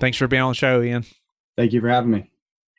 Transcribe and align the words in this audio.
Thanks 0.00 0.16
for 0.16 0.26
being 0.26 0.42
on 0.42 0.50
the 0.50 0.54
show, 0.54 0.82
Ian. 0.82 1.04
Thank 1.56 1.72
you 1.72 1.80
for 1.80 1.88
having 1.88 2.10
me. 2.10 2.30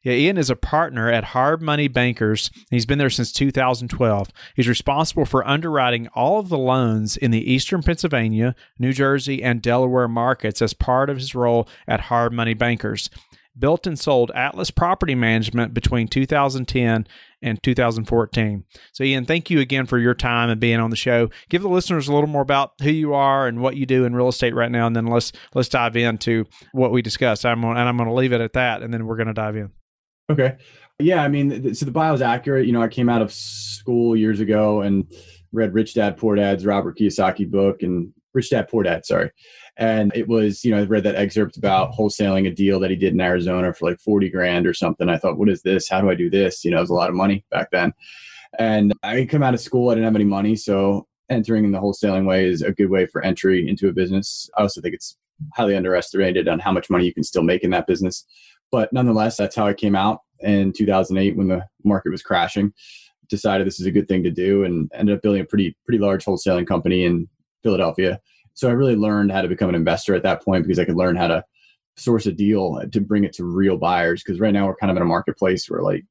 Yeah, 0.03 0.13
Ian 0.13 0.39
is 0.39 0.49
a 0.49 0.55
partner 0.55 1.11
at 1.11 1.25
Hard 1.25 1.61
Money 1.61 1.87
Bankers. 1.87 2.49
He's 2.71 2.87
been 2.87 2.97
there 2.97 3.11
since 3.11 3.31
2012. 3.31 4.29
He's 4.55 4.67
responsible 4.67 5.25
for 5.25 5.47
underwriting 5.47 6.07
all 6.15 6.39
of 6.39 6.49
the 6.49 6.57
loans 6.57 7.15
in 7.15 7.29
the 7.29 7.51
eastern 7.51 7.83
Pennsylvania, 7.83 8.55
New 8.79 8.93
Jersey, 8.93 9.43
and 9.43 9.61
Delaware 9.61 10.07
markets 10.07 10.59
as 10.59 10.73
part 10.73 11.11
of 11.11 11.17
his 11.17 11.35
role 11.35 11.69
at 11.87 12.01
Hard 12.01 12.33
Money 12.33 12.55
Bankers. 12.55 13.11
Built 13.57 13.85
and 13.85 13.99
sold 13.99 14.31
Atlas 14.33 14.71
Property 14.71 15.13
Management 15.13 15.73
between 15.73 16.07
2010 16.07 17.07
and 17.41 17.63
2014. 17.63 18.63
So, 18.93 19.03
Ian, 19.03 19.25
thank 19.25 19.49
you 19.49 19.59
again 19.59 19.85
for 19.85 19.97
your 19.97 20.13
time 20.13 20.49
and 20.49 20.59
being 20.61 20.79
on 20.79 20.89
the 20.89 20.95
show. 20.95 21.29
Give 21.49 21.61
the 21.61 21.67
listeners 21.67 22.07
a 22.07 22.13
little 22.13 22.29
more 22.29 22.41
about 22.41 22.73
who 22.81 22.91
you 22.91 23.13
are 23.13 23.47
and 23.47 23.61
what 23.61 23.75
you 23.75 23.85
do 23.85 24.05
in 24.05 24.15
real 24.15 24.29
estate 24.29 24.55
right 24.55 24.71
now, 24.71 24.87
and 24.87 24.95
then 24.95 25.07
let's 25.07 25.33
let's 25.53 25.69
dive 25.69 25.97
into 25.97 26.45
what 26.71 26.91
we 26.91 27.01
discussed. 27.01 27.45
I'm 27.45 27.63
and 27.63 27.77
I'm 27.77 27.97
going 27.97 28.09
to 28.09 28.15
leave 28.15 28.33
it 28.33 28.41
at 28.41 28.53
that, 28.53 28.83
and 28.83 28.93
then 28.93 29.05
we're 29.05 29.17
going 29.17 29.27
to 29.27 29.33
dive 29.33 29.55
in. 29.57 29.71
Okay. 30.31 30.55
Yeah, 30.99 31.23
I 31.23 31.27
mean, 31.27 31.73
so 31.73 31.85
the 31.85 31.91
bio 31.91 32.13
is 32.13 32.21
accurate. 32.21 32.67
You 32.67 32.73
know, 32.73 32.81
I 32.81 32.87
came 32.87 33.09
out 33.09 33.21
of 33.21 33.33
school 33.33 34.15
years 34.15 34.39
ago 34.39 34.81
and 34.81 35.11
read 35.51 35.73
Rich 35.73 35.95
Dad 35.95 36.17
Poor 36.17 36.35
Dad's 36.35 36.65
Robert 36.65 36.97
Kiyosaki 36.97 37.49
book 37.49 37.83
and 37.83 38.13
Rich 38.33 38.51
Dad 38.51 38.67
Poor 38.69 38.83
Dad, 38.83 39.05
sorry. 39.05 39.31
And 39.77 40.11
it 40.15 40.27
was, 40.27 40.63
you 40.63 40.71
know, 40.71 40.81
I 40.81 40.85
read 40.85 41.03
that 41.03 41.15
excerpt 41.15 41.57
about 41.57 41.93
wholesaling 41.93 42.47
a 42.47 42.51
deal 42.51 42.79
that 42.79 42.89
he 42.89 42.95
did 42.95 43.13
in 43.13 43.21
Arizona 43.21 43.73
for 43.73 43.89
like 43.89 43.99
40 43.99 44.29
grand 44.29 44.67
or 44.67 44.73
something. 44.73 45.09
I 45.09 45.17
thought, 45.17 45.37
what 45.37 45.49
is 45.49 45.61
this? 45.61 45.89
How 45.89 46.01
do 46.01 46.09
I 46.09 46.15
do 46.15 46.29
this? 46.29 46.63
You 46.63 46.71
know, 46.71 46.77
it 46.77 46.81
was 46.81 46.89
a 46.89 46.95
lot 46.95 47.09
of 47.09 47.15
money 47.15 47.45
back 47.51 47.71
then. 47.71 47.93
And 48.59 48.93
I 49.03 49.25
come 49.25 49.43
out 49.43 49.53
of 49.53 49.61
school, 49.61 49.89
I 49.89 49.95
didn't 49.95 50.05
have 50.05 50.15
any 50.15 50.25
money. 50.25 50.55
So 50.55 51.07
entering 51.29 51.63
in 51.63 51.71
the 51.71 51.79
wholesaling 51.79 52.25
way 52.25 52.47
is 52.47 52.61
a 52.61 52.71
good 52.71 52.89
way 52.89 53.05
for 53.05 53.23
entry 53.23 53.67
into 53.67 53.87
a 53.87 53.93
business. 53.93 54.49
I 54.57 54.61
also 54.61 54.81
think 54.81 54.93
it's 54.93 55.17
highly 55.53 55.75
underestimated 55.75 56.47
on 56.47 56.59
how 56.59 56.71
much 56.71 56.89
money 56.89 57.05
you 57.05 57.13
can 57.13 57.23
still 57.23 57.43
make 57.43 57.63
in 57.63 57.71
that 57.71 57.87
business. 57.87 58.25
But 58.71 58.91
nonetheless, 58.93 59.37
that's 59.37 59.55
how 59.55 59.67
I 59.67 59.73
came 59.73 59.95
out 59.95 60.19
in 60.39 60.73
2008 60.73 61.37
when 61.37 61.47
the 61.47 61.65
market 61.83 62.11
was 62.11 62.21
crashing. 62.21 62.73
Decided 63.29 63.65
this 63.65 63.79
is 63.79 63.85
a 63.85 63.91
good 63.91 64.09
thing 64.09 64.23
to 64.23 64.31
do 64.31 64.65
and 64.65 64.91
ended 64.93 65.15
up 65.15 65.21
building 65.21 65.41
a 65.41 65.45
pretty 65.45 65.75
pretty 65.85 65.99
large 65.99 66.25
wholesaling 66.25 66.67
company 66.67 67.05
in 67.05 67.29
Philadelphia. 67.63 68.19
So 68.53 68.69
I 68.69 68.73
really 68.73 68.95
learned 68.95 69.31
how 69.31 69.41
to 69.41 69.47
become 69.47 69.69
an 69.69 69.75
investor 69.75 70.13
at 70.13 70.23
that 70.23 70.43
point 70.43 70.63
because 70.63 70.79
I 70.79 70.85
could 70.85 70.97
learn 70.97 71.15
how 71.15 71.27
to 71.27 71.43
source 71.97 72.25
a 72.25 72.31
deal 72.31 72.81
to 72.91 73.01
bring 73.01 73.23
it 73.23 73.33
to 73.33 73.45
real 73.45 73.77
buyers. 73.77 74.23
Because 74.23 74.39
right 74.39 74.53
now 74.53 74.67
we're 74.67 74.75
kind 74.75 74.91
of 74.91 74.97
in 74.97 75.03
a 75.03 75.05
marketplace 75.05 75.69
where 75.69 75.81
like 75.81 76.03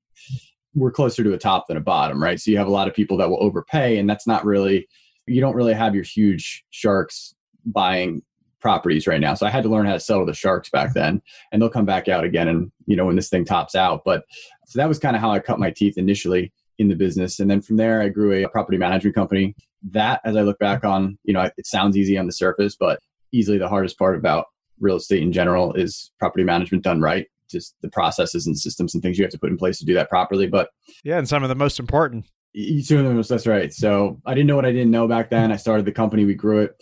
we're 0.75 0.91
closer 0.91 1.23
to 1.25 1.33
a 1.33 1.39
top 1.39 1.67
than 1.67 1.77
a 1.77 1.81
bottom, 1.81 2.23
right? 2.23 2.41
So 2.41 2.51
you 2.51 2.59
have 2.59 2.67
a 2.67 2.73
lot 2.73 2.89
of 2.89 2.95
people 2.95 3.17
that 3.19 3.29
will 3.29 3.43
overpay, 3.43 3.99
and 3.99 4.09
that's 4.09 4.27
not 4.27 4.45
really 4.45 4.87
you 5.27 5.41
don't 5.41 5.55
really 5.55 5.75
have 5.75 5.95
your 5.95 6.05
huge 6.05 6.65
sharks 6.71 7.35
buying 7.65 8.23
properties 8.61 9.07
right 9.07 9.21
now. 9.21 9.35
So 9.35 9.47
I 9.47 9.51
had 9.51 9.63
to 9.63 9.69
learn 9.69 9.87
how 9.87 9.93
to 9.93 10.01
settle 10.01 10.27
the 10.27 10.35
sharks 10.35 10.71
back 10.71 10.93
then, 10.93 11.23
and 11.53 11.61
they'll 11.61 11.71
come 11.71 11.87
back 11.87 12.09
out 12.09 12.25
again. 12.25 12.49
And 12.49 12.71
you 12.87 12.97
know 12.97 13.07
when 13.07 13.17
this 13.17 13.29
thing 13.29 13.45
tops 13.45 13.75
out, 13.75 14.03
but 14.05 14.25
so 14.67 14.79
that 14.79 14.89
was 14.89 14.99
kind 14.99 15.17
of 15.17 15.23
how 15.23 15.31
I 15.31 15.39
cut 15.41 15.59
my 15.59 15.71
teeth 15.71 15.99
initially 15.99 16.53
in 16.79 16.89
the 16.89 16.95
business, 16.95 17.41
and 17.41 17.51
then 17.51 17.61
from 17.61 17.77
there 17.77 18.01
I 18.01 18.09
grew 18.09 18.33
a 18.33 18.49
property 18.49 18.79
management 18.79 19.15
company. 19.15 19.55
That, 19.91 20.21
as 20.25 20.37
I 20.37 20.43
look 20.43 20.59
back 20.59 20.85
on, 20.85 21.19
you 21.25 21.33
know, 21.33 21.43
it 21.43 21.67
sounds 21.67 21.97
easy 21.97 22.19
on 22.19 22.27
the 22.27 22.33
surface, 22.33 22.77
but 22.79 22.99
easily 23.33 23.59
the 23.59 23.69
hardest 23.69 23.99
part 23.99 24.17
about 24.17 24.47
real 24.79 24.97
estate 24.97 25.23
in 25.23 25.33
general 25.33 25.73
is 25.75 26.11
property 26.19 26.45
management 26.45 26.85
done 26.85 27.01
right. 27.01 27.27
Just 27.51 27.75
the 27.83 27.89
processes 27.89 28.47
and 28.47 28.59
systems 28.59 28.95
and 28.95 29.03
things 29.03 29.19
you 29.19 29.25
have 29.25 29.33
to 29.33 29.39
put 29.39 29.51
in 29.51 29.57
place 29.57 29.79
to 29.79 29.85
do 29.85 29.95
that 29.95 30.09
properly. 30.09 30.47
But 30.47 30.69
yeah, 31.03 31.19
and 31.19 31.29
some 31.29 31.43
of 31.43 31.49
the 31.49 31.55
most 31.55 31.81
important. 31.81 32.27
Two 32.55 32.99
of 32.99 33.05
them, 33.05 33.23
that's 33.23 33.47
right. 33.47 33.73
So 33.73 34.21
I 34.27 34.35
didn't 34.35 34.49
know 34.49 34.57
what 34.57 34.67
I 34.67 34.73
didn't 34.73 34.91
know 34.91 35.09
back 35.09 35.31
then. 35.31 35.53
I 35.53 35.57
started 35.57 35.85
the 35.87 35.93
company, 35.93 36.25
we 36.25 36.35
grew 36.35 36.61
it 36.61 36.75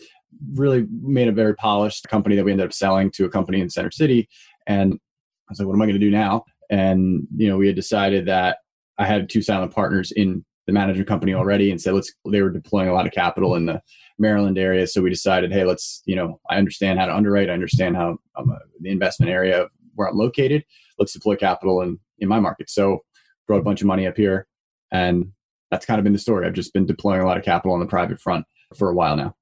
really 0.53 0.87
made 1.03 1.29
a 1.29 1.33
very 1.33 1.55
polished 1.55 2.09
company 2.09 2.37
that 2.37 2.45
we 2.45 2.53
ended 2.53 2.67
up 2.67 2.73
selling 2.73 3.11
to 3.13 3.25
a 3.25 3.29
company 3.29 3.61
in 3.61 3.71
Center 3.71 3.91
City. 3.91 4.29
And 4.67 4.95
I 4.95 4.99
was 5.51 5.59
like, 5.59 5.67
what 5.67 5.75
am 5.75 5.83
I 5.83 5.87
going 5.87 5.99
to 5.99 6.07
do 6.07 6.11
now? 6.11 6.45
And, 6.71 7.27
you 7.37 7.49
know, 7.49 7.57
we 7.57 7.67
had 7.67 7.77
decided 7.77 8.27
that 8.27 8.59
I 8.99 9.07
had 9.07 9.29
two 9.29 9.43
silent 9.43 9.75
partners 9.75 10.13
in 10.13 10.45
the 10.69 10.73
management 10.75 11.09
company 11.09 11.33
already 11.33 11.71
and 11.71 11.81
said, 11.81 11.95
let's, 11.95 12.13
they 12.31 12.43
were 12.43 12.51
deploying 12.51 12.91
a 12.91 12.93
lot 12.93 13.07
of 13.07 13.13
capital 13.13 13.55
in 13.55 13.65
the 13.65 13.81
Maryland 14.19 14.59
area. 14.59 14.87
So 14.87 15.01
we 15.01 15.09
decided, 15.09 15.51
hey, 15.51 15.65
let's, 15.65 16.03
you 16.05 16.15
know, 16.15 16.39
I 16.51 16.59
understand 16.59 16.99
how 16.99 17.07
to 17.07 17.17
underwrite. 17.17 17.49
I 17.49 17.55
understand 17.55 17.97
how 17.97 18.19
um, 18.37 18.55
the 18.79 18.91
investment 18.91 19.33
area 19.33 19.69
where 19.95 20.09
I'm 20.09 20.19
located. 20.19 20.63
Let's 20.99 21.15
deploy 21.15 21.37
capital 21.37 21.81
in, 21.81 21.99
in 22.19 22.29
my 22.29 22.39
market. 22.39 22.69
So 22.69 22.99
brought 23.47 23.61
a 23.61 23.63
bunch 23.63 23.81
of 23.81 23.87
money 23.87 24.07
up 24.07 24.19
here. 24.19 24.47
And 24.93 25.33
that's 25.71 25.87
kind 25.87 25.99
of 25.99 26.05
been 26.05 26.13
the 26.13 26.19
story. 26.19 26.47
I've 26.47 26.53
just 26.53 26.75
been 26.75 26.85
deploying 26.85 27.23
a 27.23 27.27
lot 27.27 27.39
of 27.39 27.45
capital 27.45 27.73
on 27.73 27.81
the 27.81 27.87
private 27.87 28.21
front 28.21 28.45
for 28.77 28.91
a 28.91 28.95
while 28.95 29.17
now. 29.17 29.35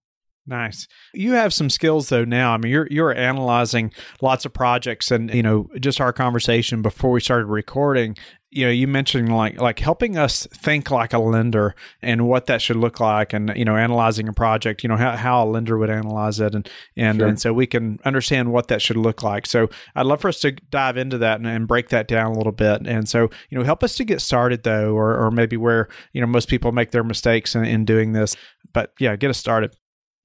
Nice. 0.49 0.87
You 1.13 1.33
have 1.33 1.53
some 1.53 1.69
skills 1.69 2.09
though 2.09 2.25
now. 2.25 2.55
I 2.55 2.59
mean, 2.59 2.71
you're 2.71 2.87
you're 2.89 3.13
analyzing 3.13 3.93
lots 4.21 4.45
of 4.45 4.53
projects, 4.53 5.11
and 5.11 5.33
you 5.35 5.43
know, 5.43 5.69
just 5.81 6.01
our 6.01 6.13
conversation 6.13 6.83
before 6.83 7.11
we 7.11 7.21
started 7.21 7.47
recording. 7.47 8.17
You 8.53 8.67
know, 8.67 8.71
you 8.71 8.87
mentioned 8.87 9.35
like 9.35 9.61
like 9.61 9.81
helping 9.81 10.17
us 10.17 10.47
think 10.53 10.89
like 10.89 11.13
a 11.13 11.19
lender 11.19 11.75
and 12.01 12.29
what 12.29 12.47
that 12.47 12.63
should 12.63 12.77
look 12.77 13.01
like, 13.01 13.33
and 13.33 13.53
you 13.57 13.65
know, 13.65 13.77
analyzing 13.77 14.29
a 14.29 14.33
project. 14.33 14.85
You 14.85 14.89
know, 14.89 14.97
how, 14.97 15.17
how 15.17 15.45
a 15.45 15.47
lender 15.47 15.77
would 15.79 15.91
analyze 15.91 16.39
it, 16.39 16.55
and 16.55 16.71
and 16.97 17.19
sure. 17.19 17.27
and 17.27 17.41
so 17.41 17.53
we 17.53 17.67
can 17.67 17.99
understand 18.05 18.53
what 18.53 18.69
that 18.69 18.81
should 18.81 18.97
look 18.97 19.25
like. 19.25 19.47
So 19.47 19.69
I'd 19.97 20.07
love 20.07 20.21
for 20.21 20.29
us 20.29 20.39
to 20.41 20.53
dive 20.53 20.97
into 20.97 21.19
that 21.19 21.39
and, 21.39 21.49
and 21.49 21.67
break 21.67 21.89
that 21.89 22.07
down 22.07 22.31
a 22.31 22.39
little 22.39 22.53
bit. 22.53 22.87
And 22.87 23.09
so 23.09 23.31
you 23.51 23.59
know, 23.59 23.65
help 23.65 23.83
us 23.83 23.97
to 23.97 24.05
get 24.05 24.21
started 24.21 24.63
though, 24.63 24.95
or 24.95 25.19
or 25.19 25.33
maybe 25.33 25.57
where 25.57 25.89
you 26.13 26.21
know 26.21 26.29
most 26.29 26.49
people 26.49 26.71
make 26.71 26.93
their 26.93 27.05
mistakes 27.05 27.57
in, 27.57 27.65
in 27.65 27.85
doing 27.85 28.13
this. 28.13 28.37
But 28.73 28.93
yeah, 29.01 29.17
get 29.17 29.31
us 29.31 29.39
started. 29.39 29.75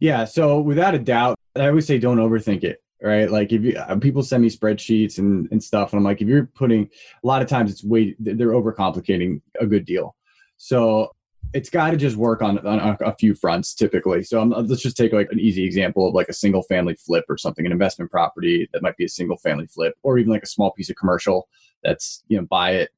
Yeah. 0.01 0.25
So 0.25 0.59
without 0.59 0.95
a 0.95 0.99
doubt, 0.99 1.37
I 1.55 1.67
always 1.67 1.87
say 1.87 1.99
don't 1.99 2.17
overthink 2.17 2.65
it. 2.65 2.83
Right. 3.03 3.31
Like 3.31 3.51
if 3.51 3.63
you, 3.63 3.77
uh, 3.77 3.97
people 3.97 4.21
send 4.21 4.43
me 4.43 4.49
spreadsheets 4.49 5.17
and, 5.17 5.47
and 5.51 5.63
stuff, 5.63 5.91
and 5.91 5.97
I'm 5.97 6.03
like, 6.03 6.21
if 6.21 6.27
you're 6.27 6.45
putting 6.45 6.87
a 7.23 7.27
lot 7.27 7.41
of 7.41 7.47
times 7.47 7.71
it's 7.71 7.83
way, 7.83 8.15
they're 8.19 8.49
overcomplicating 8.49 9.41
a 9.59 9.65
good 9.65 9.85
deal. 9.85 10.15
So 10.57 11.11
it's 11.53 11.69
got 11.69 11.91
to 11.91 11.97
just 11.97 12.15
work 12.15 12.43
on, 12.43 12.59
on 12.59 12.97
a, 13.01 13.15
few 13.15 13.33
fronts 13.33 13.73
typically. 13.73 14.23
So 14.23 14.39
um, 14.39 14.51
let's 14.51 14.83
just 14.83 14.97
take 14.97 15.13
like 15.13 15.31
an 15.31 15.39
easy 15.39 15.65
example 15.65 16.07
of 16.07 16.13
like 16.13 16.29
a 16.29 16.33
single 16.33 16.61
family 16.63 16.95
flip 16.95 17.25
or 17.27 17.37
something, 17.37 17.65
an 17.65 17.71
investment 17.71 18.11
property 18.11 18.69
that 18.71 18.83
might 18.83 18.97
be 18.97 19.05
a 19.05 19.09
single 19.09 19.37
family 19.37 19.65
flip, 19.65 19.95
or 20.03 20.19
even 20.19 20.31
like 20.31 20.43
a 20.43 20.47
small 20.47 20.71
piece 20.71 20.91
of 20.91 20.95
commercial 20.95 21.47
that's, 21.83 22.23
you 22.27 22.37
know, 22.37 22.45
buy 22.45 22.71
it, 22.73 22.89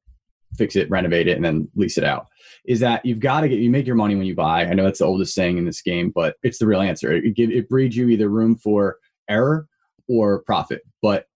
fix 0.56 0.76
it, 0.76 0.90
renovate 0.90 1.28
it, 1.28 1.36
and 1.36 1.44
then 1.44 1.68
lease 1.74 1.98
it 1.98 2.04
out. 2.04 2.28
Is 2.64 2.80
that 2.80 3.04
you've 3.04 3.20
got 3.20 3.42
to 3.42 3.48
get 3.48 3.58
you 3.58 3.70
make 3.70 3.86
your 3.86 3.96
money 3.96 4.14
when 4.14 4.26
you 4.26 4.34
buy. 4.34 4.64
I 4.64 4.74
know 4.74 4.84
that's 4.84 5.00
the 5.00 5.04
oldest 5.04 5.34
saying 5.34 5.58
in 5.58 5.64
this 5.64 5.82
game, 5.82 6.10
but 6.14 6.36
it's 6.42 6.58
the 6.58 6.66
real 6.66 6.80
answer. 6.80 7.12
It, 7.12 7.24
it, 7.36 7.50
it 7.50 7.68
breeds 7.68 7.96
you 7.96 8.08
either 8.08 8.28
room 8.28 8.56
for 8.56 8.98
error 9.28 9.68
or 10.08 10.40
profit. 10.40 10.82
But 11.02 11.26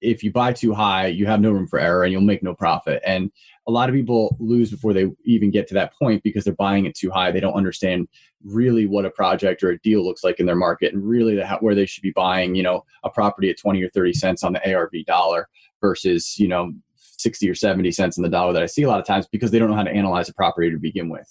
if 0.00 0.22
you 0.22 0.30
buy 0.30 0.52
too 0.52 0.74
high, 0.74 1.06
you 1.06 1.26
have 1.26 1.40
no 1.40 1.50
room 1.50 1.66
for 1.66 1.78
error 1.78 2.04
and 2.04 2.12
you'll 2.12 2.20
make 2.20 2.42
no 2.42 2.54
profit. 2.54 3.02
And 3.04 3.30
a 3.66 3.72
lot 3.72 3.88
of 3.88 3.94
people 3.94 4.36
lose 4.38 4.70
before 4.70 4.92
they 4.92 5.10
even 5.24 5.50
get 5.50 5.66
to 5.68 5.74
that 5.74 5.94
point 5.98 6.22
because 6.22 6.44
they're 6.44 6.54
buying 6.54 6.84
it 6.84 6.94
too 6.94 7.10
high. 7.10 7.30
They 7.32 7.40
don't 7.40 7.54
understand 7.54 8.06
really 8.44 8.86
what 8.86 9.06
a 9.06 9.10
project 9.10 9.62
or 9.62 9.70
a 9.70 9.80
deal 9.80 10.04
looks 10.04 10.22
like 10.22 10.38
in 10.38 10.46
their 10.46 10.54
market 10.54 10.92
and 10.92 11.02
really 11.02 11.34
the, 11.34 11.46
where 11.60 11.74
they 11.74 11.86
should 11.86 12.02
be 12.02 12.12
buying, 12.12 12.54
you 12.54 12.62
know, 12.62 12.84
a 13.04 13.10
property 13.10 13.50
at 13.50 13.58
20 13.58 13.82
or 13.82 13.90
30 13.90 14.12
cents 14.12 14.44
on 14.44 14.52
the 14.52 14.72
ARV 14.72 14.92
dollar 15.06 15.48
versus, 15.80 16.38
you 16.38 16.48
know, 16.48 16.72
60 17.26 17.50
or 17.50 17.56
70 17.56 17.90
cents 17.90 18.16
in 18.16 18.22
the 18.22 18.28
dollar 18.28 18.52
that 18.52 18.62
I 18.62 18.66
see 18.66 18.84
a 18.84 18.88
lot 18.88 19.00
of 19.00 19.06
times 19.06 19.26
because 19.26 19.50
they 19.50 19.58
don't 19.58 19.68
know 19.68 19.74
how 19.74 19.82
to 19.82 19.90
analyze 19.90 20.28
a 20.28 20.34
property 20.34 20.70
to 20.70 20.78
begin 20.78 21.08
with. 21.08 21.26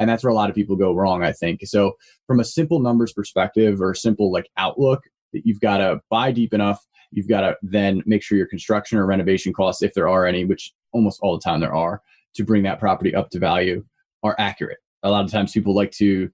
And 0.00 0.08
that's 0.08 0.24
where 0.24 0.30
a 0.30 0.34
lot 0.34 0.48
of 0.48 0.56
people 0.56 0.74
go 0.74 0.94
wrong, 0.94 1.22
I 1.22 1.32
think. 1.32 1.60
So, 1.64 1.92
from 2.26 2.40
a 2.40 2.44
simple 2.44 2.80
numbers 2.80 3.12
perspective 3.12 3.78
or 3.82 3.94
simple 3.94 4.32
like 4.32 4.48
outlook, 4.56 5.02
you've 5.32 5.60
got 5.60 5.78
to 5.78 6.00
buy 6.08 6.32
deep 6.32 6.54
enough. 6.54 6.82
You've 7.12 7.28
got 7.28 7.42
to 7.42 7.56
then 7.60 8.02
make 8.06 8.22
sure 8.22 8.38
your 8.38 8.46
construction 8.46 8.96
or 8.96 9.04
renovation 9.04 9.52
costs, 9.52 9.82
if 9.82 9.92
there 9.92 10.08
are 10.08 10.26
any, 10.26 10.46
which 10.46 10.72
almost 10.92 11.20
all 11.22 11.36
the 11.36 11.42
time 11.42 11.60
there 11.60 11.74
are, 11.74 12.00
to 12.36 12.42
bring 12.42 12.62
that 12.62 12.80
property 12.80 13.14
up 13.14 13.28
to 13.30 13.38
value, 13.38 13.84
are 14.22 14.34
accurate. 14.38 14.78
A 15.02 15.10
lot 15.10 15.26
of 15.26 15.30
times 15.30 15.52
people 15.52 15.74
like 15.74 15.92
to 15.92 16.30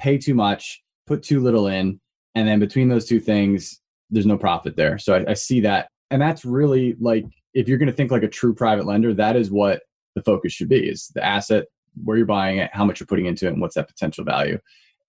pay 0.00 0.16
too 0.16 0.34
much, 0.34 0.82
put 1.06 1.22
too 1.22 1.40
little 1.40 1.66
in, 1.66 2.00
and 2.34 2.48
then 2.48 2.58
between 2.58 2.88
those 2.88 3.04
two 3.04 3.20
things, 3.20 3.78
there's 4.08 4.26
no 4.26 4.38
profit 4.38 4.74
there. 4.74 4.98
So 4.98 5.14
I, 5.14 5.32
I 5.32 5.34
see 5.34 5.60
that. 5.60 5.88
And 6.10 6.22
that's 6.22 6.46
really 6.46 6.96
like 6.98 7.26
if 7.54 7.68
you're 7.68 7.78
going 7.78 7.90
to 7.90 7.94
think 7.94 8.10
like 8.10 8.22
a 8.22 8.28
true 8.28 8.54
private 8.54 8.86
lender, 8.86 9.14
that 9.14 9.36
is 9.36 9.50
what 9.50 9.82
the 10.14 10.22
focus 10.22 10.52
should 10.52 10.68
be 10.68 10.88
is 10.88 11.08
the 11.14 11.24
asset, 11.24 11.66
where 12.02 12.16
you're 12.16 12.26
buying 12.26 12.58
it, 12.58 12.70
how 12.72 12.84
much 12.84 13.00
you're 13.00 13.06
putting 13.06 13.26
into 13.26 13.46
it, 13.46 13.52
and 13.52 13.60
what's 13.60 13.74
that 13.76 13.88
potential 13.88 14.24
value. 14.24 14.58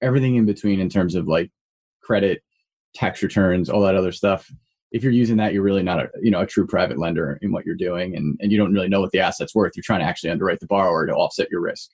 Everything 0.02 0.36
in 0.36 0.46
between 0.46 0.80
in 0.80 0.90
terms 0.90 1.16
of 1.16 1.28
like 1.28 1.52
credit, 2.02 2.44
tax 2.94 3.24
returns, 3.24 3.70
all 3.70 3.82
that 3.82 3.96
other 3.96 4.12
stuff 4.12 4.52
if 4.96 5.04
you're 5.04 5.12
using 5.12 5.36
that, 5.36 5.52
you're 5.54 5.62
really 5.62 5.84
not 5.84 6.00
a 6.00 6.10
you 6.22 6.32
know 6.32 6.40
a 6.40 6.46
true 6.46 6.66
private 6.66 6.98
lender 6.98 7.38
in 7.42 7.52
what 7.52 7.66
you're 7.66 7.76
doing, 7.76 8.16
and 8.16 8.38
and 8.40 8.50
you 8.50 8.58
don't 8.58 8.74
really 8.74 8.88
know 8.88 9.02
what 9.02 9.12
the 9.12 9.20
asset's 9.20 9.54
worth. 9.54 9.74
You're 9.76 9.84
trying 9.84 10.00
to 10.00 10.06
actually 10.06 10.30
underwrite 10.30 10.62
the 10.62 10.68
borrower 10.68 11.06
to 11.06 11.14
offset 11.14 11.52
your 11.52 11.60
risk. 11.60 11.90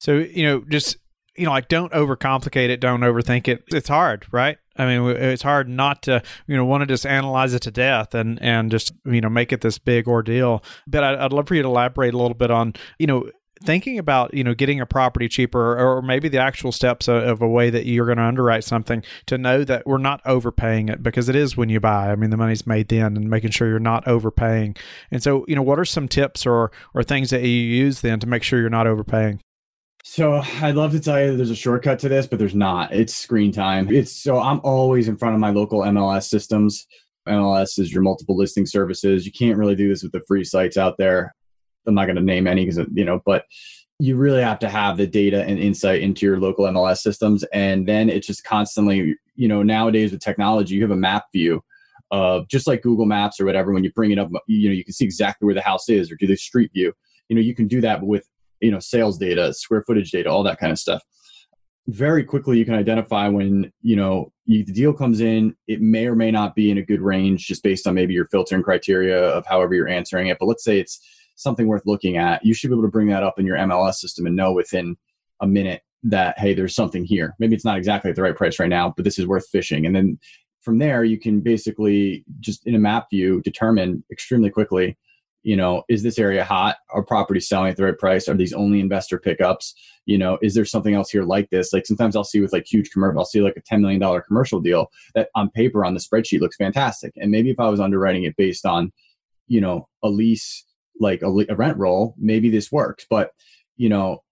So 0.00 0.18
you 0.18 0.44
know, 0.44 0.62
just 0.68 0.98
you 1.34 1.46
know, 1.46 1.52
like 1.52 1.68
don't 1.68 1.90
overcomplicate 1.92 2.68
it, 2.68 2.78
don't 2.78 3.00
overthink 3.00 3.48
it. 3.48 3.64
It's 3.68 3.88
hard, 3.88 4.26
right? 4.32 4.58
I 4.78 4.86
mean, 4.86 5.16
it's 5.16 5.42
hard 5.42 5.68
not 5.68 6.02
to, 6.02 6.22
you 6.46 6.56
know, 6.56 6.64
want 6.64 6.82
to 6.82 6.86
just 6.86 7.06
analyze 7.06 7.54
it 7.54 7.62
to 7.62 7.70
death 7.70 8.14
and 8.14 8.40
and 8.42 8.70
just 8.70 8.92
you 9.04 9.20
know 9.20 9.28
make 9.28 9.52
it 9.52 9.60
this 9.60 9.78
big 9.78 10.08
ordeal. 10.08 10.62
But 10.86 11.04
I'd, 11.04 11.32
love 11.32 11.48
for 11.48 11.54
you 11.54 11.62
to 11.62 11.68
elaborate 11.68 12.14
a 12.14 12.18
little 12.18 12.34
bit 12.34 12.50
on, 12.50 12.74
you 12.98 13.06
know, 13.06 13.30
thinking 13.62 13.98
about 13.98 14.34
you 14.34 14.44
know 14.44 14.54
getting 14.54 14.80
a 14.80 14.86
property 14.86 15.28
cheaper 15.28 15.78
or 15.78 16.02
maybe 16.02 16.28
the 16.28 16.38
actual 16.38 16.72
steps 16.72 17.08
of, 17.08 17.22
of 17.22 17.42
a 17.42 17.48
way 17.48 17.70
that 17.70 17.86
you're 17.86 18.06
going 18.06 18.18
to 18.18 18.24
underwrite 18.24 18.64
something 18.64 19.02
to 19.26 19.38
know 19.38 19.64
that 19.64 19.86
we're 19.86 19.98
not 19.98 20.20
overpaying 20.26 20.88
it 20.88 21.02
because 21.02 21.28
it 21.28 21.36
is 21.36 21.56
when 21.56 21.68
you 21.68 21.80
buy. 21.80 22.10
I 22.10 22.16
mean 22.16 22.30
the 22.30 22.36
money's 22.36 22.66
made 22.66 22.88
then 22.88 23.16
and 23.16 23.30
making 23.30 23.50
sure 23.50 23.68
you're 23.68 23.78
not 23.78 24.06
overpaying. 24.06 24.76
And 25.10 25.22
so 25.22 25.44
you 25.48 25.56
know 25.56 25.62
what 25.62 25.78
are 25.78 25.84
some 25.84 26.08
tips 26.08 26.44
or 26.46 26.70
or 26.94 27.02
things 27.02 27.30
that 27.30 27.42
you 27.42 27.48
use 27.48 28.02
then 28.02 28.20
to 28.20 28.26
make 28.26 28.42
sure 28.42 28.60
you're 28.60 28.70
not 28.70 28.86
overpaying 28.86 29.40
so 30.08 30.40
I'd 30.62 30.76
love 30.76 30.92
to 30.92 31.00
tell 31.00 31.20
you 31.20 31.36
there's 31.36 31.50
a 31.50 31.56
shortcut 31.56 31.98
to 31.98 32.08
this, 32.08 32.28
but 32.28 32.38
there's 32.38 32.54
not. 32.54 32.94
It's 32.94 33.12
screen 33.12 33.50
time. 33.50 33.92
It's 33.92 34.12
so 34.12 34.38
I'm 34.38 34.60
always 34.62 35.08
in 35.08 35.16
front 35.16 35.34
of 35.34 35.40
my 35.40 35.50
local 35.50 35.80
MLS 35.80 36.28
systems. 36.28 36.86
MLS 37.28 37.76
is 37.80 37.92
your 37.92 38.04
multiple 38.04 38.36
listing 38.36 38.66
services. 38.66 39.26
You 39.26 39.32
can't 39.32 39.58
really 39.58 39.74
do 39.74 39.88
this 39.88 40.04
with 40.04 40.12
the 40.12 40.22
free 40.28 40.44
sites 40.44 40.76
out 40.76 40.94
there. 40.96 41.34
I'm 41.88 41.96
not 41.96 42.04
going 42.06 42.16
to 42.16 42.22
name 42.22 42.46
any 42.46 42.64
because 42.64 42.88
you 42.94 43.04
know, 43.04 43.20
but 43.26 43.46
you 43.98 44.14
really 44.16 44.42
have 44.42 44.60
to 44.60 44.68
have 44.68 44.96
the 44.96 45.08
data 45.08 45.42
and 45.42 45.58
insight 45.58 46.02
into 46.02 46.24
your 46.24 46.38
local 46.38 46.66
MLS 46.66 46.98
systems, 46.98 47.42
and 47.52 47.88
then 47.88 48.08
it's 48.08 48.28
just 48.28 48.44
constantly, 48.44 49.16
you 49.34 49.48
know, 49.48 49.64
nowadays 49.64 50.12
with 50.12 50.20
technology, 50.20 50.76
you 50.76 50.82
have 50.82 50.92
a 50.92 50.96
map 50.96 51.24
view 51.32 51.60
of 52.12 52.46
just 52.46 52.68
like 52.68 52.80
Google 52.80 53.06
Maps 53.06 53.40
or 53.40 53.44
whatever. 53.44 53.72
When 53.72 53.82
you 53.82 53.90
bring 53.90 54.12
it 54.12 54.20
up, 54.20 54.30
you 54.46 54.68
know, 54.68 54.74
you 54.74 54.84
can 54.84 54.94
see 54.94 55.04
exactly 55.04 55.46
where 55.46 55.54
the 55.54 55.62
house 55.62 55.88
is, 55.88 56.12
or 56.12 56.14
do 56.14 56.28
the 56.28 56.36
street 56.36 56.70
view. 56.72 56.92
You 57.28 57.34
know, 57.34 57.42
you 57.42 57.56
can 57.56 57.66
do 57.66 57.80
that 57.80 58.00
with 58.00 58.24
you 58.60 58.70
know 58.70 58.78
sales 58.78 59.18
data 59.18 59.52
square 59.52 59.82
footage 59.86 60.10
data 60.10 60.30
all 60.30 60.42
that 60.42 60.58
kind 60.58 60.72
of 60.72 60.78
stuff. 60.78 61.02
Very 61.88 62.24
quickly 62.24 62.58
you 62.58 62.64
can 62.64 62.74
identify 62.74 63.28
when 63.28 63.72
you 63.82 63.96
know 63.96 64.32
you, 64.44 64.64
the 64.64 64.72
deal 64.72 64.92
comes 64.92 65.20
in 65.20 65.54
it 65.68 65.80
may 65.80 66.06
or 66.06 66.16
may 66.16 66.30
not 66.30 66.54
be 66.54 66.70
in 66.70 66.78
a 66.78 66.82
good 66.82 67.00
range 67.00 67.46
just 67.46 67.62
based 67.62 67.86
on 67.86 67.94
maybe 67.94 68.14
your 68.14 68.28
filtering 68.28 68.62
criteria 68.62 69.18
of 69.18 69.46
however 69.46 69.74
you're 69.74 69.88
answering 69.88 70.28
it. 70.28 70.38
But 70.40 70.46
let's 70.46 70.64
say 70.64 70.80
it's 70.80 71.00
something 71.36 71.66
worth 71.66 71.82
looking 71.86 72.16
at. 72.16 72.44
You 72.44 72.54
should 72.54 72.68
be 72.68 72.74
able 72.74 72.82
to 72.82 72.90
bring 72.90 73.08
that 73.08 73.22
up 73.22 73.38
in 73.38 73.46
your 73.46 73.56
mls 73.56 73.94
system 73.94 74.26
and 74.26 74.34
know 74.34 74.52
within 74.52 74.96
a 75.40 75.46
minute 75.46 75.82
that 76.02 76.38
hey 76.38 76.54
there's 76.54 76.74
something 76.74 77.04
here. 77.04 77.34
Maybe 77.38 77.54
it's 77.54 77.64
not 77.64 77.78
exactly 77.78 78.10
at 78.10 78.16
the 78.16 78.22
right 78.22 78.36
price 78.36 78.58
right 78.58 78.68
now 78.68 78.92
but 78.96 79.04
this 79.04 79.18
is 79.18 79.26
worth 79.26 79.48
fishing. 79.48 79.86
And 79.86 79.94
then 79.94 80.18
from 80.62 80.78
there 80.78 81.04
you 81.04 81.20
can 81.20 81.40
basically 81.40 82.24
just 82.40 82.66
in 82.66 82.74
a 82.74 82.80
map 82.80 83.08
view 83.10 83.40
determine 83.42 84.02
extremely 84.10 84.50
quickly 84.50 84.96
you 85.46 85.56
know 85.56 85.84
is 85.88 86.02
this 86.02 86.18
area 86.18 86.42
hot? 86.42 86.78
Are 86.90 87.04
properties 87.04 87.48
selling 87.48 87.70
at 87.70 87.76
the 87.76 87.84
right 87.84 87.96
price? 87.96 88.28
Are 88.28 88.34
these 88.34 88.52
only 88.52 88.80
investor 88.80 89.16
pickups? 89.16 89.74
You 90.04 90.18
know 90.18 90.38
is 90.42 90.54
there 90.54 90.64
something 90.64 90.92
else 90.92 91.08
here 91.08 91.22
like 91.22 91.48
this? 91.50 91.72
Like 91.72 91.86
sometimes 91.86 92.16
i'll 92.16 92.24
see 92.24 92.40
with 92.40 92.52
like 92.52 92.66
huge 92.66 92.90
commercial 92.90 93.20
i'll 93.20 93.24
see 93.24 93.40
like 93.40 93.56
a 93.56 93.74
$10 93.74 93.80
million 93.80 94.22
commercial 94.22 94.60
deal 94.60 94.88
that 95.14 95.28
on 95.36 95.48
paper 95.50 95.84
on 95.84 95.94
the 95.94 96.00
spreadsheet 96.00 96.40
looks 96.40 96.56
fantastic. 96.56 97.12
And 97.16 97.30
maybe 97.30 97.50
if 97.50 97.60
i 97.60 97.68
was 97.68 97.78
underwriting 97.78 98.24
it 98.24 98.36
based 98.36 98.66
on 98.66 98.92
you 99.46 99.60
know 99.60 99.88
a 100.02 100.08
lease 100.08 100.64
like 100.98 101.22
a, 101.22 101.28
a 101.48 101.54
rent 101.54 101.78
roll 101.78 102.16
maybe 102.18 102.50
this 102.50 102.72
works. 102.72 103.06
But 103.08 103.30
you 103.76 103.88
know 103.88 104.24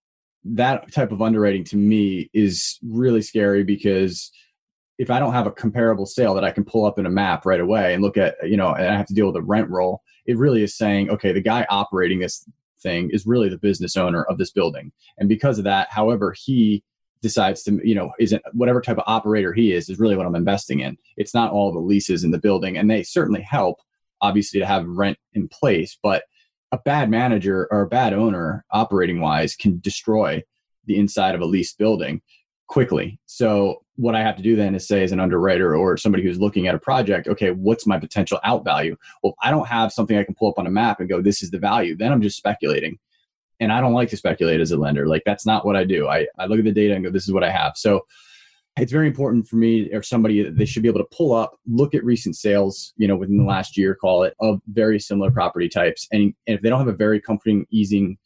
that 0.43 0.91
type 0.91 1.13
of 1.13 1.21
underwriting 1.21 1.63
to 1.63 1.77
me 1.77 2.29
is 2.33 2.77
really 2.83 3.21
scary 3.21 3.63
because 3.63 4.31
if 4.97 5.09
I 5.09 5.19
don't 5.19 5.33
have 5.33 5.47
a 5.47 5.51
comparable 5.51 6.05
sale 6.05 6.33
that 6.35 6.43
I 6.43 6.51
can 6.51 6.65
pull 6.65 6.85
up 6.85 6.99
in 6.99 7.05
a 7.05 7.09
map 7.09 7.45
right 7.45 7.59
away 7.59 7.93
and 7.93 8.03
look 8.03 8.17
at, 8.17 8.35
you 8.43 8.55
know, 8.55 8.73
and 8.73 8.87
I 8.87 8.95
have 8.95 9.07
to 9.07 9.13
deal 9.13 9.27
with 9.27 9.35
a 9.35 9.41
rent 9.41 9.69
roll, 9.69 10.01
it 10.25 10.37
really 10.37 10.63
is 10.63 10.77
saying, 10.77 11.09
okay, 11.09 11.31
the 11.31 11.41
guy 11.41 11.65
operating 11.69 12.19
this 12.19 12.45
thing 12.81 13.09
is 13.11 13.25
really 13.25 13.49
the 13.49 13.57
business 13.57 13.97
owner 13.97 14.23
of 14.23 14.37
this 14.37 14.51
building. 14.51 14.91
And 15.17 15.29
because 15.29 15.57
of 15.57 15.63
that, 15.65 15.87
however 15.91 16.33
he 16.37 16.83
decides 17.21 17.63
to, 17.63 17.79
you 17.83 17.95
know, 17.95 18.11
isn't 18.19 18.41
whatever 18.53 18.81
type 18.81 18.97
of 18.97 19.03
operator 19.07 19.53
he 19.53 19.73
is, 19.73 19.89
is 19.89 19.99
really 19.99 20.15
what 20.15 20.27
I'm 20.27 20.35
investing 20.35 20.81
in. 20.81 20.97
It's 21.17 21.33
not 21.33 21.51
all 21.51 21.71
the 21.71 21.79
leases 21.79 22.23
in 22.23 22.31
the 22.31 22.37
building. 22.37 22.77
And 22.77 22.89
they 22.89 23.03
certainly 23.03 23.41
help, 23.41 23.79
obviously, 24.21 24.59
to 24.59 24.65
have 24.65 24.85
rent 24.85 25.17
in 25.33 25.47
place. 25.47 25.97
But 26.01 26.23
a 26.71 26.77
bad 26.77 27.09
manager 27.09 27.67
or 27.71 27.81
a 27.81 27.87
bad 27.87 28.13
owner, 28.13 28.65
operating 28.71 29.21
wise, 29.21 29.55
can 29.55 29.79
destroy 29.79 30.43
the 30.85 30.99
inside 30.99 31.33
of 31.33 31.41
a 31.41 31.45
leased 31.45 31.77
building 31.77 32.21
quickly. 32.67 33.19
So 33.25 33.83
what 33.95 34.15
I 34.15 34.21
have 34.21 34.35
to 34.37 34.43
do 34.43 34.55
then 34.55 34.75
is 34.75 34.87
say 34.87 35.03
as 35.03 35.11
an 35.11 35.19
underwriter 35.19 35.75
or 35.75 35.97
somebody 35.97 36.23
who's 36.23 36.39
looking 36.39 36.67
at 36.67 36.75
a 36.75 36.79
project, 36.79 37.27
okay, 37.27 37.51
what's 37.51 37.87
my 37.87 37.99
potential 37.99 38.39
out 38.43 38.63
value? 38.63 38.95
Well, 39.23 39.35
I 39.41 39.51
don't 39.51 39.67
have 39.67 39.93
something 39.93 40.17
I 40.17 40.23
can 40.23 40.35
pull 40.35 40.49
up 40.49 40.59
on 40.59 40.67
a 40.67 40.71
map 40.71 40.99
and 40.99 41.09
go, 41.09 41.21
this 41.21 41.41
is 41.41 41.51
the 41.51 41.59
value. 41.59 41.95
Then 41.95 42.11
I'm 42.11 42.21
just 42.21 42.37
speculating. 42.37 42.97
And 43.59 43.71
I 43.71 43.79
don't 43.79 43.93
like 43.93 44.09
to 44.09 44.17
speculate 44.17 44.59
as 44.59 44.71
a 44.71 44.77
lender. 44.77 45.07
Like 45.07 45.23
that's 45.25 45.45
not 45.45 45.65
what 45.65 45.75
I 45.75 45.85
do. 45.85 46.07
I, 46.07 46.27
I 46.37 46.45
look 46.45 46.59
at 46.59 46.65
the 46.65 46.71
data 46.71 46.95
and 46.95 47.05
go, 47.05 47.11
this 47.11 47.27
is 47.27 47.33
what 47.33 47.43
I 47.43 47.51
have. 47.51 47.73
So 47.75 48.01
it's 48.77 48.91
very 48.91 49.07
important 49.07 49.47
for 49.47 49.55
me 49.55 49.89
or 49.93 50.03
somebody 50.03 50.49
they 50.49 50.65
should 50.65 50.83
be 50.83 50.89
able 50.89 50.99
to 50.99 51.15
pull 51.15 51.33
up, 51.33 51.57
look 51.65 51.95
at 51.95 52.03
recent 52.03 52.35
sales, 52.35 52.93
you 52.97 53.07
know, 53.07 53.15
within 53.15 53.37
the 53.37 53.45
last 53.45 53.77
year, 53.77 53.95
call 53.95 54.23
it, 54.23 54.35
of 54.41 54.59
very 54.67 54.99
similar 54.99 55.31
property 55.31 55.69
types. 55.69 56.07
And, 56.11 56.33
and 56.47 56.57
if 56.57 56.61
they 56.61 56.69
don't 56.69 56.79
have 56.79 56.89
a 56.89 56.93
very 56.93 57.21
comforting, 57.21 57.65
easing, 57.71 58.17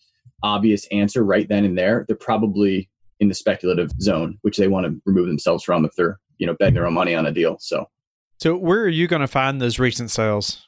obvious 0.41 0.87
answer 0.87 1.23
right 1.23 1.47
then 1.47 1.65
and 1.65 1.77
there, 1.77 2.05
they're 2.07 2.15
probably 2.15 2.89
in 3.19 3.27
the 3.27 3.33
speculative 3.33 3.91
zone, 4.01 4.37
which 4.41 4.57
they 4.57 4.67
want 4.67 4.85
to 4.85 5.01
remove 5.05 5.27
themselves 5.27 5.63
from 5.63 5.85
if 5.85 5.91
they're, 5.95 6.19
you 6.37 6.47
know, 6.47 6.55
betting 6.59 6.75
their 6.75 6.87
own 6.87 6.93
money 6.93 7.15
on 7.15 7.25
a 7.25 7.31
deal. 7.31 7.57
So, 7.59 7.89
so 8.37 8.55
where 8.55 8.81
are 8.81 8.87
you 8.87 9.07
going 9.07 9.21
to 9.21 9.27
find 9.27 9.61
those 9.61 9.79
recent 9.79 10.11
sales? 10.11 10.65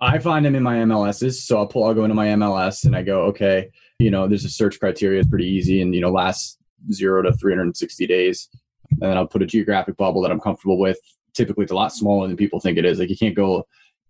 I 0.00 0.18
find 0.18 0.44
them 0.44 0.54
in 0.54 0.62
my 0.62 0.76
MLSs. 0.76 1.34
So 1.34 1.58
I'll 1.58 1.66
pull, 1.66 1.84
I'll 1.84 1.94
go 1.94 2.04
into 2.04 2.14
my 2.14 2.28
MLS 2.28 2.84
and 2.84 2.94
I 2.94 3.02
go, 3.02 3.22
okay, 3.22 3.70
you 3.98 4.10
know, 4.10 4.28
there's 4.28 4.44
a 4.44 4.50
search 4.50 4.78
criteria. 4.78 5.20
It's 5.20 5.28
pretty 5.28 5.48
easy 5.48 5.82
and, 5.82 5.94
you 5.94 6.00
know, 6.00 6.10
last 6.10 6.58
zero 6.92 7.22
to 7.22 7.32
360 7.32 8.06
days. 8.06 8.48
And 8.90 9.00
then 9.00 9.16
I'll 9.16 9.26
put 9.26 9.42
a 9.42 9.46
geographic 9.46 9.96
bubble 9.96 10.22
that 10.22 10.30
I'm 10.30 10.40
comfortable 10.40 10.78
with. 10.78 10.98
Typically, 11.34 11.64
it's 11.64 11.72
a 11.72 11.76
lot 11.76 11.92
smaller 11.92 12.28
than 12.28 12.36
people 12.36 12.60
think 12.60 12.78
it 12.78 12.84
is. 12.84 12.98
Like 12.98 13.10
you 13.10 13.16
can't 13.16 13.34
go 13.34 13.66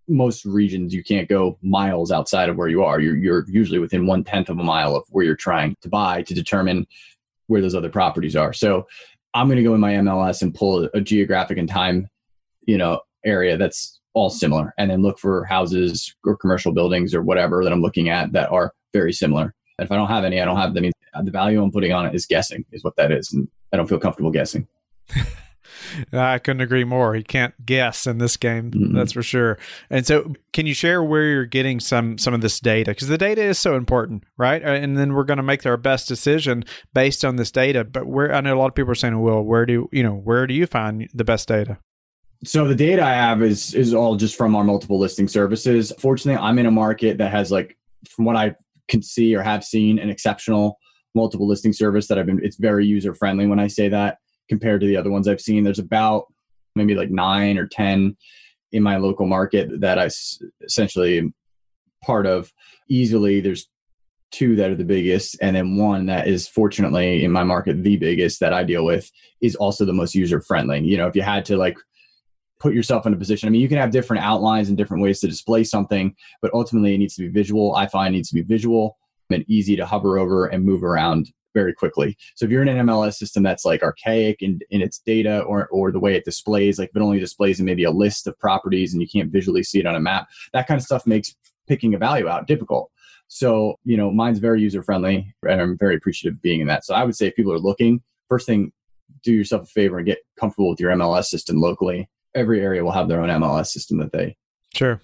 most 0.09 0.45
regions 0.45 0.95
you 0.95 1.05
can't 1.05 1.29
go 1.29 1.59
miles 1.63 2.11
outside 2.11 2.49
of 2.49 2.57
where 2.57 2.69
you 2.69 2.83
are. 2.83 2.99
You're 2.99 3.17
you're 3.17 3.45
usually 3.49 3.79
within 3.79 4.07
one 4.07 4.25
tenth 4.25 4.49
of 4.49 4.59
a 4.59 4.65
mile 4.65 4.97
of 4.97 5.05
where 5.11 5.25
you're 5.25 5.37
trying 5.37 5.77
to 5.83 5.89
buy 5.89 6.23
to 6.23 6.35
determine 6.35 6.87
where 7.49 7.61
those 7.61 7.75
other 7.75 7.91
properties 7.91 8.37
are. 8.37 8.53
So 8.53 8.87
I'm 9.35 9.49
going 9.49 9.57
to 9.57 9.63
go 9.63 9.75
in 9.75 9.81
my 9.81 9.95
MLS 9.95 10.43
and 10.43 10.55
pull 10.55 10.89
a 10.95 11.01
geographic 11.01 11.59
and 11.59 11.69
time, 11.69 12.09
you 12.67 12.79
know, 12.79 13.01
area 13.25 13.57
that's 13.57 14.01
all 14.15 14.31
similar, 14.31 14.73
and 14.79 14.91
then 14.91 15.03
look 15.03 15.19
for 15.19 15.45
houses 15.45 16.15
or 16.25 16.37
commercial 16.37 16.73
buildings 16.73 17.15
or 17.15 17.23
whatever 17.23 17.63
that 17.65 17.73
I'm 17.73 17.83
looking 17.83 18.09
at 18.09 18.33
that 18.33 18.51
are 18.51 18.73
very 18.93 19.13
similar. 19.13 19.55
And 19.79 19.85
if 19.85 19.93
I 19.93 19.97
don't 19.97 20.09
have 20.09 20.25
any, 20.25 20.41
I 20.41 20.45
don't 20.45 20.57
have 20.57 20.75
them. 20.75 20.91
The 21.23 21.31
value 21.31 21.63
I'm 21.63 21.73
putting 21.73 21.93
on 21.93 22.07
it 22.07 22.15
is 22.15 22.27
guessing, 22.27 22.65
is 22.73 22.85
what 22.85 22.97
that 22.97 23.13
is, 23.13 23.33
and 23.33 23.49
I 23.73 23.77
don't 23.77 23.89
feel 23.89 23.99
comfortable 23.99 24.31
guessing. 24.31 24.67
I 26.13 26.39
couldn't 26.39 26.61
agree 26.61 26.85
more. 26.85 27.15
He 27.15 27.23
can't 27.23 27.55
guess 27.65 28.07
in 28.07 28.19
this 28.19 28.37
game, 28.37 28.71
mm-hmm. 28.71 28.97
that's 28.97 29.13
for 29.13 29.23
sure. 29.23 29.59
And 29.91 30.07
so, 30.07 30.35
can 30.53 30.67
you 30.67 30.75
share 30.75 31.03
where 31.03 31.25
you're 31.25 31.47
getting 31.47 31.81
some 31.81 32.19
some 32.19 32.35
of 32.35 32.41
this 32.41 32.61
data? 32.61 32.91
Because 32.93 33.09
the 33.09 33.19
data 33.19 33.43
is 33.43 33.59
so 33.59 33.77
important, 33.77 34.25
right? 34.37 34.63
Uh, 34.63 34.69
and 34.69 34.97
then 34.97 35.15
we're 35.15 35.25
going 35.25 35.39
to 35.39 35.43
make 35.43 35.65
our 35.67 35.77
best 35.77 36.09
decision 36.09 36.65
based 36.95 37.25
on 37.25 37.37
this 37.37 37.51
data. 37.51 37.85
But 37.85 38.07
where 38.07 38.35
I 38.35 38.41
know 38.41 38.57
a 38.57 38.59
lot 38.59 38.67
of 38.67 38.75
people 38.75 38.93
are 38.93 38.97
saying, 38.97 39.21
"Well, 39.21 39.43
where 39.43 39.67
do 39.67 39.89
you 39.93 40.03
know 40.03 40.15
where 40.15 40.47
do 40.47 40.55
you 40.55 40.67
find 40.67 41.09
the 41.15 41.25
best 41.25 41.49
data?" 41.49 41.79
So 42.45 42.69
the 42.69 42.75
data 42.75 43.05
I 43.05 43.13
have 43.13 43.43
is 43.43 43.75
is 43.75 43.93
all 43.93 44.17
just 44.17 44.37
from 44.37 44.55
our 44.55 44.65
multiple 44.65 44.99
listing 44.99 45.29
services. 45.29 45.93
Fortunately, 45.99 46.41
I'm 46.41 46.59
in 46.59 46.67
a 46.67 46.71
market 46.71 47.19
that 47.19 47.33
has 47.33 47.51
like, 47.51 47.77
from 48.09 48.25
what 48.25 48.37
I 48.37 48.55
can 48.87 49.03
see 49.03 49.35
or 49.35 49.43
have 49.43 49.65
seen, 49.65 49.99
an 49.99 50.09
exceptional 50.09 50.79
multiple 51.15 51.49
listing 51.49 51.73
service 51.73 52.07
that 52.07 52.19
I've 52.19 52.27
been. 52.27 52.41
It's 52.43 52.57
very 52.57 52.87
user 52.87 53.13
friendly 53.13 53.47
when 53.47 53.59
I 53.59 53.67
say 53.67 53.89
that 53.89 54.19
compared 54.49 54.81
to 54.81 54.87
the 54.87 54.97
other 54.97 55.11
ones 55.11 55.29
I've 55.29 55.41
seen. 55.41 55.65
There's 55.65 55.79
about 55.79 56.27
maybe 56.75 56.95
like 56.95 57.11
nine 57.11 57.59
or 57.59 57.67
10 57.67 58.17
in 58.73 58.83
my 58.83 58.97
local 58.97 59.27
market 59.27 59.81
that 59.81 59.99
I 59.99 60.07
s- 60.07 60.41
essentially 60.63 61.19
am 61.19 61.35
part 62.05 62.27
of. 62.27 62.53
Easily, 62.89 63.41
there's 63.41 63.69
two 64.31 64.57
that 64.57 64.71
are 64.71 64.75
the 64.77 64.85
biggest, 64.85 65.37
and 65.41 65.57
then 65.57 65.77
one 65.77 66.07
that 66.07 66.29
is 66.29 66.49
fortunately 66.49 67.25
in 67.25 67.33
my 67.33 67.45
market 67.45 67.83
the 67.83 67.97
biggest 67.97 68.41
that 68.41 68.53
I 68.53 68.63
deal 68.63 68.85
with 68.85 69.11
is 69.41 69.57
also 69.57 69.85
the 69.85 69.93
most 69.93 70.15
user 70.15 70.41
friendly. 70.41 70.81
You 70.81 70.97
know, 70.97 71.07
if 71.07 71.17
you 71.17 71.23
had 71.23 71.45
to 71.47 71.57
like 71.57 71.79
put 72.61 72.75
yourself 72.75 73.07
in 73.07 73.15
a 73.15 73.17
position, 73.17 73.47
I 73.47 73.51
mean, 73.51 73.61
you 73.61 73.69
can 73.69 73.79
have 73.79 73.91
different 73.91 74.23
outlines 74.23 74.69
and 74.69 74.77
different 74.77 75.03
ways 75.03 75.21
to 75.21 75.29
display 75.29 75.65
something, 75.65 76.15
but 76.43 76.53
ultimately 76.53 76.95
it 76.95 76.99
needs 76.99 77.15
to 77.17 77.23
be 77.23 77.29
visual. 77.29 77.75
I 77.75 77.87
find 77.87 78.15
it 78.15 78.19
needs 78.19 78.29
to 78.31 78.35
be 78.35 78.43
visual 78.43 78.99
and 79.31 79.45
easy 79.49 79.77
to 79.77 79.87
hover 79.87 80.19
over 80.19 80.47
and 80.47 80.65
move 80.65 80.83
around 80.83 81.31
very 81.59 81.73
quickly. 81.73 82.17
So 82.37 82.45
if 82.45 82.51
you're 82.51 82.63
in 82.63 82.69
an 82.69 82.87
MLS 82.87 83.15
system 83.15 83.43
that's 83.43 83.65
like 83.65 83.83
archaic 83.83 84.43
in, 84.43 84.61
in 84.71 84.81
its 84.81 85.01
data 85.01 85.41
or, 85.41 85.69
or 85.69 85.91
the 85.91 85.99
way 85.99 86.15
it 86.15 86.25
displays, 86.25 86.79
like 86.79 86.91
if 86.91 86.97
it 86.97 87.03
only 87.03 87.19
displays 87.19 87.59
in 87.59 87.67
maybe 87.67 87.85
a 87.85 87.91
list 87.91 88.27
of 88.27 88.39
properties 88.39 88.93
and 88.93 89.03
you 89.03 89.09
can't 89.09 89.33
visually 89.33 89.63
see 89.63 89.81
it 89.81 89.87
on 89.87 89.95
a 89.97 90.01
map, 90.01 90.29
that 90.53 90.67
kind 90.67 90.79
of 90.79 90.85
stuff 90.85 91.07
makes 91.07 91.35
picking 91.67 91.95
a 91.95 91.99
value 91.99 92.29
out 92.29 92.47
difficult. 92.47 92.91
So, 93.29 93.77
you 93.85 93.97
know, 93.97 94.11
mine's 94.11 94.39
very 94.39 94.61
user 94.61 94.83
friendly 94.83 95.35
and 95.47 95.61
I'm 95.61 95.77
very 95.77 95.97
appreciative 95.97 96.37
of 96.37 96.43
being 96.43 96.61
in 96.61 96.67
that. 96.69 96.85
So 96.85 96.95
I 96.95 97.05
would 97.05 97.17
say 97.17 97.27
if 97.27 97.37
people 97.37 97.53
are 97.53 97.59
looking, 97.59 98.03
first 98.29 98.47
thing, 98.47 98.73
do 99.23 99.33
yourself 99.33 99.65
a 99.65 99.67
favor 99.67 99.99
and 99.99 100.07
get 100.07 100.19
comfortable 100.39 100.71
with 100.71 100.81
your 100.81 100.93
MLS 100.93 101.25
system 101.25 101.61
locally 101.61 102.09
every 102.35 102.61
area 102.61 102.85
will 102.85 102.93
have 102.93 103.09
their 103.09 103.21
own 103.21 103.29
MLS 103.29 103.67
system 103.67 103.99
that 103.99 104.13
they 104.13 104.37
sure 104.75 105.01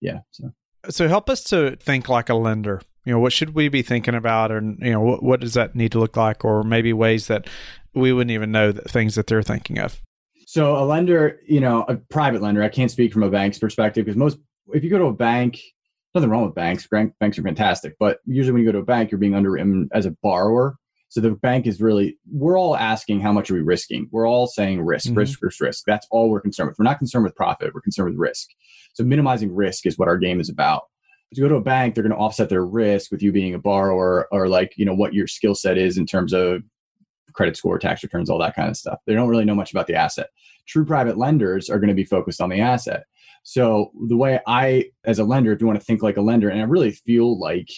yeah 0.00 0.20
so 0.30 0.52
so 0.88 1.08
help 1.08 1.30
us 1.30 1.44
to 1.44 1.76
think 1.76 2.08
like 2.08 2.28
a 2.28 2.34
lender 2.34 2.82
you 3.04 3.12
know 3.12 3.18
what 3.18 3.32
should 3.32 3.54
we 3.54 3.68
be 3.68 3.82
thinking 3.82 4.14
about 4.14 4.50
and 4.50 4.78
you 4.80 4.90
know 4.90 5.00
what, 5.00 5.22
what 5.22 5.40
does 5.40 5.54
that 5.54 5.74
need 5.74 5.92
to 5.92 5.98
look 5.98 6.16
like 6.16 6.44
or 6.44 6.62
maybe 6.62 6.92
ways 6.92 7.26
that 7.26 7.48
we 7.94 8.12
wouldn't 8.12 8.30
even 8.30 8.52
know 8.52 8.72
that 8.72 8.90
things 8.90 9.14
that 9.14 9.26
they're 9.26 9.42
thinking 9.42 9.78
of 9.78 10.00
so 10.46 10.76
a 10.76 10.84
lender 10.84 11.40
you 11.46 11.60
know 11.60 11.84
a 11.88 11.96
private 11.96 12.42
lender 12.42 12.62
i 12.62 12.68
can't 12.68 12.90
speak 12.90 13.12
from 13.12 13.22
a 13.22 13.30
bank's 13.30 13.58
perspective 13.58 14.04
because 14.04 14.16
most 14.16 14.38
if 14.74 14.84
you 14.84 14.90
go 14.90 14.98
to 14.98 15.06
a 15.06 15.12
bank 15.12 15.60
nothing 16.14 16.30
wrong 16.30 16.44
with 16.44 16.54
banks 16.54 16.86
banks 16.86 17.38
are 17.38 17.42
fantastic 17.42 17.94
but 17.98 18.18
usually 18.26 18.52
when 18.52 18.62
you 18.62 18.68
go 18.68 18.72
to 18.72 18.82
a 18.82 18.84
bank 18.84 19.10
you're 19.10 19.18
being 19.18 19.34
underwritten 19.34 19.88
as 19.92 20.06
a 20.06 20.10
borrower 20.22 20.76
so 21.12 21.20
the 21.20 21.32
bank 21.32 21.66
is 21.66 21.78
really, 21.82 22.16
we're 22.32 22.58
all 22.58 22.74
asking 22.74 23.20
how 23.20 23.32
much 23.32 23.50
are 23.50 23.54
we 23.54 23.60
risking? 23.60 24.08
We're 24.10 24.26
all 24.26 24.46
saying 24.46 24.80
risk, 24.80 25.08
mm-hmm. 25.08 25.18
risk, 25.18 25.42
risk, 25.42 25.60
risk. 25.60 25.84
That's 25.86 26.06
all 26.10 26.30
we're 26.30 26.40
concerned 26.40 26.70
with. 26.70 26.78
We're 26.78 26.84
not 26.84 26.96
concerned 26.96 27.24
with 27.24 27.36
profit. 27.36 27.74
We're 27.74 27.82
concerned 27.82 28.08
with 28.08 28.18
risk. 28.18 28.48
So 28.94 29.04
minimizing 29.04 29.54
risk 29.54 29.84
is 29.84 29.98
what 29.98 30.08
our 30.08 30.16
game 30.16 30.40
is 30.40 30.48
about. 30.48 30.84
If 31.32 31.38
you 31.38 31.44
go 31.44 31.48
to 31.48 31.56
a 31.56 31.62
bank, 31.62 31.94
they're 31.94 32.04
going 32.04 32.14
to 32.14 32.18
offset 32.18 32.50
their 32.50 32.66
risk 32.66 33.10
with 33.10 33.22
you 33.22 33.32
being 33.32 33.54
a 33.54 33.58
borrower 33.58 34.28
or 34.30 34.48
like, 34.48 34.74
you 34.76 34.84
know, 34.84 34.94
what 34.94 35.14
your 35.14 35.26
skill 35.26 35.54
set 35.54 35.78
is 35.78 35.96
in 35.96 36.04
terms 36.04 36.34
of 36.34 36.62
credit 37.32 37.56
score, 37.56 37.78
tax 37.78 38.02
returns, 38.02 38.28
all 38.28 38.38
that 38.38 38.54
kind 38.54 38.68
of 38.68 38.76
stuff. 38.76 38.98
They 39.06 39.14
don't 39.14 39.30
really 39.30 39.46
know 39.46 39.54
much 39.54 39.72
about 39.72 39.86
the 39.86 39.94
asset. 39.94 40.28
True 40.66 40.84
private 40.84 41.16
lenders 41.16 41.70
are 41.70 41.78
going 41.78 41.88
to 41.88 41.94
be 41.94 42.04
focused 42.04 42.42
on 42.42 42.50
the 42.50 42.60
asset. 42.60 43.04
So 43.44 43.92
the 44.08 44.16
way 44.16 44.40
I, 44.46 44.90
as 45.04 45.20
a 45.20 45.24
lender, 45.24 45.52
if 45.52 45.60
you 45.62 45.66
want 45.66 45.78
to 45.78 45.84
think 45.84 46.02
like 46.02 46.18
a 46.18 46.22
lender, 46.22 46.50
and 46.50 46.60
I 46.60 46.64
really 46.64 46.92
feel 46.92 47.40
like 47.40 47.70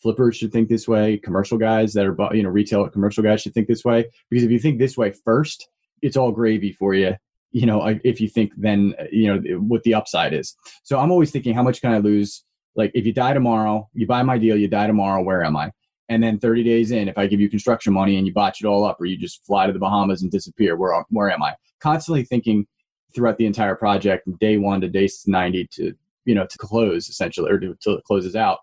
flippers 0.00 0.36
should 0.36 0.52
think 0.52 0.68
this 0.68 0.86
way 0.86 1.18
commercial 1.18 1.58
guys 1.58 1.94
that 1.94 2.06
are 2.06 2.36
you 2.36 2.42
know 2.42 2.50
retail 2.50 2.86
commercial 2.90 3.24
guys 3.24 3.40
should 3.40 3.54
think 3.54 3.66
this 3.66 3.86
way 3.86 4.04
because 4.28 4.44
if 4.44 4.50
you 4.50 4.58
think 4.58 4.78
this 4.78 4.98
way 4.98 5.10
first 5.24 5.66
it's 6.02 6.14
all 6.14 6.30
gravy 6.30 6.72
for 6.72 6.92
you 6.92 7.14
you 7.52 7.64
know 7.64 7.82
if 8.04 8.20
you 8.20 8.28
think 8.28 8.52
then 8.58 8.94
you 9.10 9.26
know 9.26 9.40
what 9.60 9.82
the 9.84 9.94
upside 9.94 10.34
is 10.34 10.56
so 10.82 11.00
i'm 11.00 11.10
always 11.10 11.30
thinking 11.30 11.54
how 11.54 11.62
much 11.62 11.80
can 11.80 11.90
i 11.90 11.96
lose 11.96 12.44
like 12.76 12.90
if 12.94 13.06
you 13.06 13.12
die 13.12 13.32
tomorrow 13.32 13.88
you 13.94 14.06
buy 14.06 14.22
my 14.22 14.38
deal 14.38 14.56
you 14.56 14.68
die 14.68 14.86
tomorrow 14.86 15.22
where 15.22 15.44
am 15.44 15.56
i? 15.56 15.70
And 16.10 16.22
then 16.22 16.38
30 16.38 16.62
days 16.64 16.90
in 16.90 17.08
if 17.08 17.16
i 17.18 17.26
give 17.26 17.40
you 17.40 17.48
construction 17.48 17.92
money 17.92 18.16
and 18.16 18.26
you 18.26 18.32
botch 18.32 18.60
it 18.60 18.66
all 18.66 18.84
up 18.84 19.00
or 19.00 19.06
you 19.06 19.16
just 19.16 19.44
fly 19.44 19.66
to 19.66 19.72
the 19.72 19.78
bahamas 19.78 20.22
and 20.22 20.30
disappear 20.30 20.76
where 20.76 21.04
where 21.10 21.30
am 21.30 21.42
i? 21.42 21.54
Constantly 21.80 22.24
thinking 22.24 22.66
throughout 23.14 23.38
the 23.38 23.46
entire 23.46 23.74
project 23.74 24.24
from 24.24 24.36
day 24.36 24.58
one 24.58 24.80
to 24.80 24.88
day 24.88 25.08
90 25.26 25.68
to 25.72 25.94
you 26.24 26.34
know 26.34 26.46
to 26.46 26.58
close 26.58 27.08
essentially 27.08 27.50
or 27.50 27.58
to, 27.58 27.76
till 27.80 27.96
it 27.96 28.04
closes 28.04 28.34
out 28.36 28.58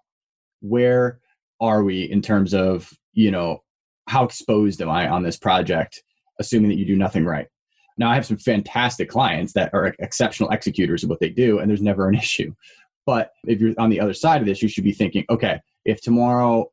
where 0.61 1.19
are 1.59 1.83
we 1.83 2.03
in 2.03 2.21
terms 2.21 2.53
of 2.53 2.91
you 3.13 3.31
know 3.31 3.63
how 4.07 4.23
exposed 4.23 4.81
am 4.81 4.89
i 4.89 5.07
on 5.07 5.23
this 5.23 5.37
project 5.37 6.03
assuming 6.39 6.69
that 6.69 6.77
you 6.77 6.85
do 6.85 6.95
nothing 6.95 7.23
right? 7.23 7.47
Now 7.97 8.09
i 8.09 8.15
have 8.15 8.25
some 8.25 8.37
fantastic 8.37 9.09
clients 9.09 9.53
that 9.53 9.73
are 9.73 9.93
exceptional 9.99 10.49
executors 10.49 11.03
of 11.03 11.09
what 11.09 11.19
they 11.19 11.29
do 11.29 11.59
and 11.59 11.69
there's 11.69 11.81
never 11.81 12.07
an 12.07 12.15
issue 12.25 12.53
but 13.05 13.31
if 13.45 13.59
you're 13.59 13.73
on 13.77 13.89
the 13.89 13.99
other 13.99 14.13
side 14.13 14.41
of 14.41 14.47
this 14.47 14.61
you 14.61 14.67
should 14.67 14.83
be 14.83 14.93
thinking 14.93 15.25
okay 15.29 15.59
if 15.85 16.01
tomorrow 16.01 16.65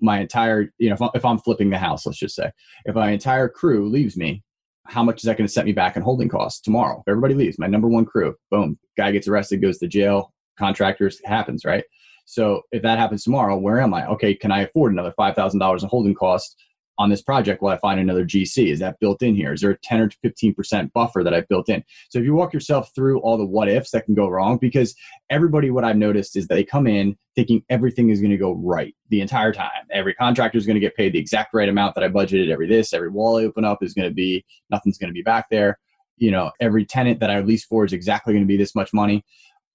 my 0.00 0.20
entire 0.20 0.72
you 0.78 0.90
know 0.90 1.10
if 1.14 1.24
i'm 1.24 1.38
flipping 1.38 1.70
the 1.70 1.78
house 1.78 2.06
let's 2.06 2.18
just 2.18 2.34
say 2.34 2.50
if 2.84 2.94
my 2.94 3.10
entire 3.10 3.48
crew 3.48 3.88
leaves 3.88 4.16
me 4.16 4.42
how 4.86 5.02
much 5.02 5.18
is 5.18 5.22
that 5.22 5.36
going 5.36 5.46
to 5.46 5.52
set 5.52 5.64
me 5.64 5.72
back 5.72 5.96
in 5.96 6.02
holding 6.02 6.28
costs 6.28 6.60
tomorrow 6.60 6.98
if 6.98 7.10
everybody 7.10 7.34
leaves 7.34 7.58
my 7.58 7.66
number 7.66 7.88
one 7.88 8.04
crew 8.04 8.34
boom 8.50 8.78
guy 8.96 9.12
gets 9.12 9.28
arrested 9.28 9.62
goes 9.62 9.78
to 9.78 9.86
jail 9.86 10.32
contractors 10.58 11.20
happens 11.24 11.64
right 11.64 11.84
so 12.24 12.62
if 12.70 12.82
that 12.82 12.98
happens 12.98 13.24
tomorrow, 13.24 13.56
where 13.56 13.80
am 13.80 13.94
I? 13.94 14.06
Okay, 14.06 14.34
can 14.34 14.52
I 14.52 14.60
afford 14.62 14.92
another 14.92 15.12
five 15.16 15.34
thousand 15.34 15.60
dollars 15.60 15.82
in 15.82 15.88
holding 15.88 16.14
cost 16.14 16.56
on 17.02 17.10
this 17.10 17.20
project 17.20 17.60
while 17.60 17.74
I 17.74 17.78
find 17.78 17.98
another 17.98 18.24
GC? 18.24 18.72
Is 18.72 18.78
that 18.78 18.98
built 19.00 19.22
in 19.22 19.34
here? 19.34 19.52
Is 19.52 19.60
there 19.60 19.72
a 19.72 19.78
ten 19.78 20.00
or 20.00 20.10
fifteen 20.22 20.54
percent 20.54 20.92
buffer 20.92 21.24
that 21.24 21.34
I've 21.34 21.48
built 21.48 21.68
in? 21.68 21.82
So 22.08 22.18
if 22.18 22.24
you 22.24 22.34
walk 22.34 22.54
yourself 22.54 22.90
through 22.94 23.20
all 23.20 23.36
the 23.36 23.44
what 23.44 23.68
ifs 23.68 23.90
that 23.90 24.06
can 24.06 24.14
go 24.14 24.28
wrong, 24.28 24.58
because 24.58 24.94
everybody, 25.30 25.70
what 25.70 25.84
I've 25.84 25.96
noticed 25.96 26.36
is 26.36 26.46
they 26.46 26.64
come 26.64 26.86
in 26.86 27.16
thinking 27.34 27.62
everything 27.68 28.10
is 28.10 28.20
going 28.20 28.30
to 28.30 28.36
go 28.36 28.52
right 28.52 28.94
the 29.08 29.20
entire 29.20 29.52
time. 29.52 29.70
Every 29.90 30.14
contractor 30.14 30.58
is 30.58 30.66
going 30.66 30.76
to 30.76 30.80
get 30.80 30.96
paid 30.96 31.12
the 31.12 31.18
exact 31.18 31.52
right 31.52 31.68
amount 31.68 31.94
that 31.96 32.04
I 32.04 32.08
budgeted. 32.08 32.50
Every 32.50 32.68
this, 32.68 32.92
every 32.92 33.10
wall 33.10 33.38
I 33.38 33.44
open 33.44 33.64
up 33.64 33.82
is 33.82 33.94
going 33.94 34.08
to 34.08 34.14
be 34.14 34.44
nothing's 34.70 34.98
going 34.98 35.10
to 35.10 35.14
be 35.14 35.22
back 35.22 35.46
there. 35.50 35.78
You 36.18 36.30
know, 36.30 36.52
every 36.60 36.84
tenant 36.84 37.18
that 37.20 37.30
I 37.30 37.40
lease 37.40 37.64
for 37.64 37.84
is 37.84 37.92
exactly 37.92 38.32
going 38.32 38.44
to 38.44 38.48
be 38.48 38.56
this 38.56 38.74
much 38.74 38.92
money 38.92 39.24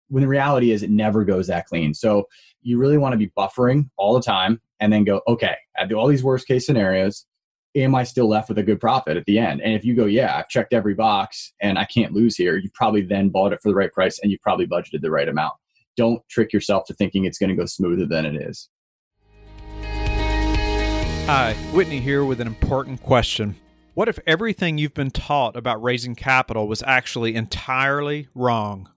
when 0.10 0.22
the 0.22 0.28
reality 0.28 0.72
is 0.72 0.84
it 0.84 0.90
never 0.90 1.26
goes 1.26 1.48
that 1.48 1.66
clean. 1.66 1.94
So 1.94 2.28
you 2.68 2.78
really 2.78 2.98
want 2.98 3.14
to 3.14 3.18
be 3.18 3.32
buffering 3.38 3.90
all 3.96 4.14
the 4.14 4.22
time 4.22 4.60
and 4.82 4.92
then 4.92 5.06
go, 5.06 5.22
okay, 5.26 5.56
do 5.88 5.96
all 5.96 6.06
these 6.06 6.24
worst 6.24 6.46
case 6.46 6.66
scenarios. 6.66 7.26
Am 7.76 7.96
I 7.96 8.04
still 8.04 8.28
left 8.28 8.50
with 8.50 8.58
a 8.58 8.64
good 8.64 8.82
profit 8.82 9.16
at 9.16 9.24
the 9.24 9.40
end? 9.40 9.62
And 9.62 9.74
if 9.74 9.86
you 9.86 9.96
go, 9.96 10.06
yeah, 10.06 10.36
I've 10.36 10.50
checked 10.50 10.74
every 10.74 10.94
box 10.94 11.54
and 11.62 11.80
I 11.80 11.86
can't 11.86 12.12
lose 12.12 12.36
here, 12.36 12.58
you 12.58 12.70
probably 12.74 13.04
then 13.04 13.30
bought 13.30 13.54
it 13.54 13.62
for 13.64 13.70
the 13.70 13.76
right 13.76 13.94
price 13.94 14.20
and 14.20 14.30
you 14.34 14.38
probably 14.42 14.68
budgeted 14.68 15.00
the 15.00 15.10
right 15.10 15.30
amount. 15.30 15.54
Don't 15.96 16.22
trick 16.30 16.52
yourself 16.52 16.84
to 16.88 16.94
thinking 16.94 17.24
it's 17.24 17.38
going 17.38 17.52
to 17.52 17.56
go 17.56 17.66
smoother 17.66 18.06
than 18.06 18.26
it 18.26 18.36
is. 18.36 18.68
Hi, 21.28 21.54
Whitney 21.72 22.02
here 22.02 22.26
with 22.26 22.42
an 22.42 22.48
important 22.48 23.02
question. 23.02 23.56
What 23.94 24.10
if 24.10 24.20
everything 24.28 24.78
you've 24.78 24.94
been 24.94 25.12
taught 25.12 25.56
about 25.56 25.82
raising 25.82 26.16
capital 26.16 26.68
was 26.68 26.84
actually 26.86 27.34
entirely 27.36 28.28
wrong? 28.36 28.90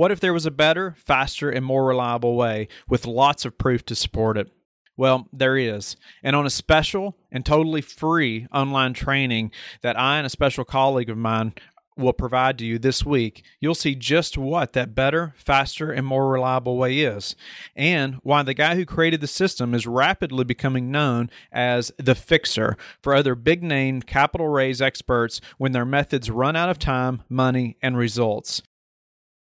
What 0.00 0.10
if 0.10 0.18
there 0.18 0.32
was 0.32 0.46
a 0.46 0.50
better, 0.50 0.94
faster, 0.96 1.50
and 1.50 1.62
more 1.62 1.84
reliable 1.84 2.34
way 2.34 2.68
with 2.88 3.04
lots 3.04 3.44
of 3.44 3.58
proof 3.58 3.84
to 3.84 3.94
support 3.94 4.38
it? 4.38 4.48
Well, 4.96 5.28
there 5.30 5.58
is. 5.58 5.94
And 6.22 6.34
on 6.34 6.46
a 6.46 6.48
special 6.48 7.18
and 7.30 7.44
totally 7.44 7.82
free 7.82 8.46
online 8.50 8.94
training 8.94 9.50
that 9.82 10.00
I 10.00 10.16
and 10.16 10.26
a 10.26 10.30
special 10.30 10.64
colleague 10.64 11.10
of 11.10 11.18
mine 11.18 11.52
will 11.98 12.14
provide 12.14 12.56
to 12.60 12.64
you 12.64 12.78
this 12.78 13.04
week, 13.04 13.44
you'll 13.60 13.74
see 13.74 13.94
just 13.94 14.38
what 14.38 14.72
that 14.72 14.94
better, 14.94 15.34
faster, 15.36 15.92
and 15.92 16.06
more 16.06 16.30
reliable 16.30 16.78
way 16.78 17.00
is, 17.00 17.36
and 17.76 18.14
why 18.22 18.42
the 18.42 18.54
guy 18.54 18.76
who 18.76 18.86
created 18.86 19.20
the 19.20 19.26
system 19.26 19.74
is 19.74 19.86
rapidly 19.86 20.44
becoming 20.44 20.90
known 20.90 21.28
as 21.52 21.92
the 21.98 22.14
fixer 22.14 22.78
for 23.02 23.14
other 23.14 23.34
big 23.34 23.62
name 23.62 24.00
capital 24.00 24.48
raise 24.48 24.80
experts 24.80 25.42
when 25.58 25.72
their 25.72 25.84
methods 25.84 26.30
run 26.30 26.56
out 26.56 26.70
of 26.70 26.78
time, 26.78 27.22
money, 27.28 27.76
and 27.82 27.98
results. 27.98 28.62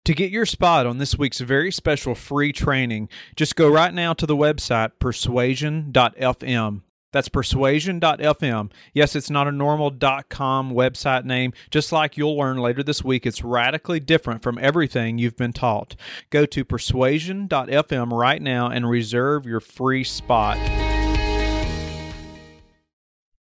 To 0.08 0.14
get 0.14 0.30
your 0.30 0.46
spot 0.46 0.86
on 0.86 0.96
this 0.96 1.18
week's 1.18 1.40
very 1.40 1.70
special 1.70 2.14
free 2.14 2.50
training, 2.50 3.10
just 3.36 3.56
go 3.56 3.68
right 3.68 3.92
now 3.92 4.14
to 4.14 4.24
the 4.24 4.34
website 4.34 4.92
persuasion.fm. 4.98 6.80
That's 7.12 7.28
persuasion.fm. 7.28 8.72
Yes, 8.94 9.14
it's 9.14 9.28
not 9.28 9.48
a 9.48 9.52
normal 9.52 9.90
.com 10.30 10.72
website 10.72 11.26
name. 11.26 11.52
Just 11.70 11.92
like 11.92 12.16
you'll 12.16 12.38
learn 12.38 12.56
later 12.56 12.82
this 12.82 13.04
week, 13.04 13.26
it's 13.26 13.44
radically 13.44 14.00
different 14.00 14.42
from 14.42 14.58
everything 14.62 15.18
you've 15.18 15.36
been 15.36 15.52
taught. 15.52 15.94
Go 16.30 16.46
to 16.46 16.64
persuasion.fm 16.64 18.10
right 18.10 18.40
now 18.40 18.70
and 18.70 18.88
reserve 18.88 19.44
your 19.44 19.60
free 19.60 20.04
spot. 20.04 20.56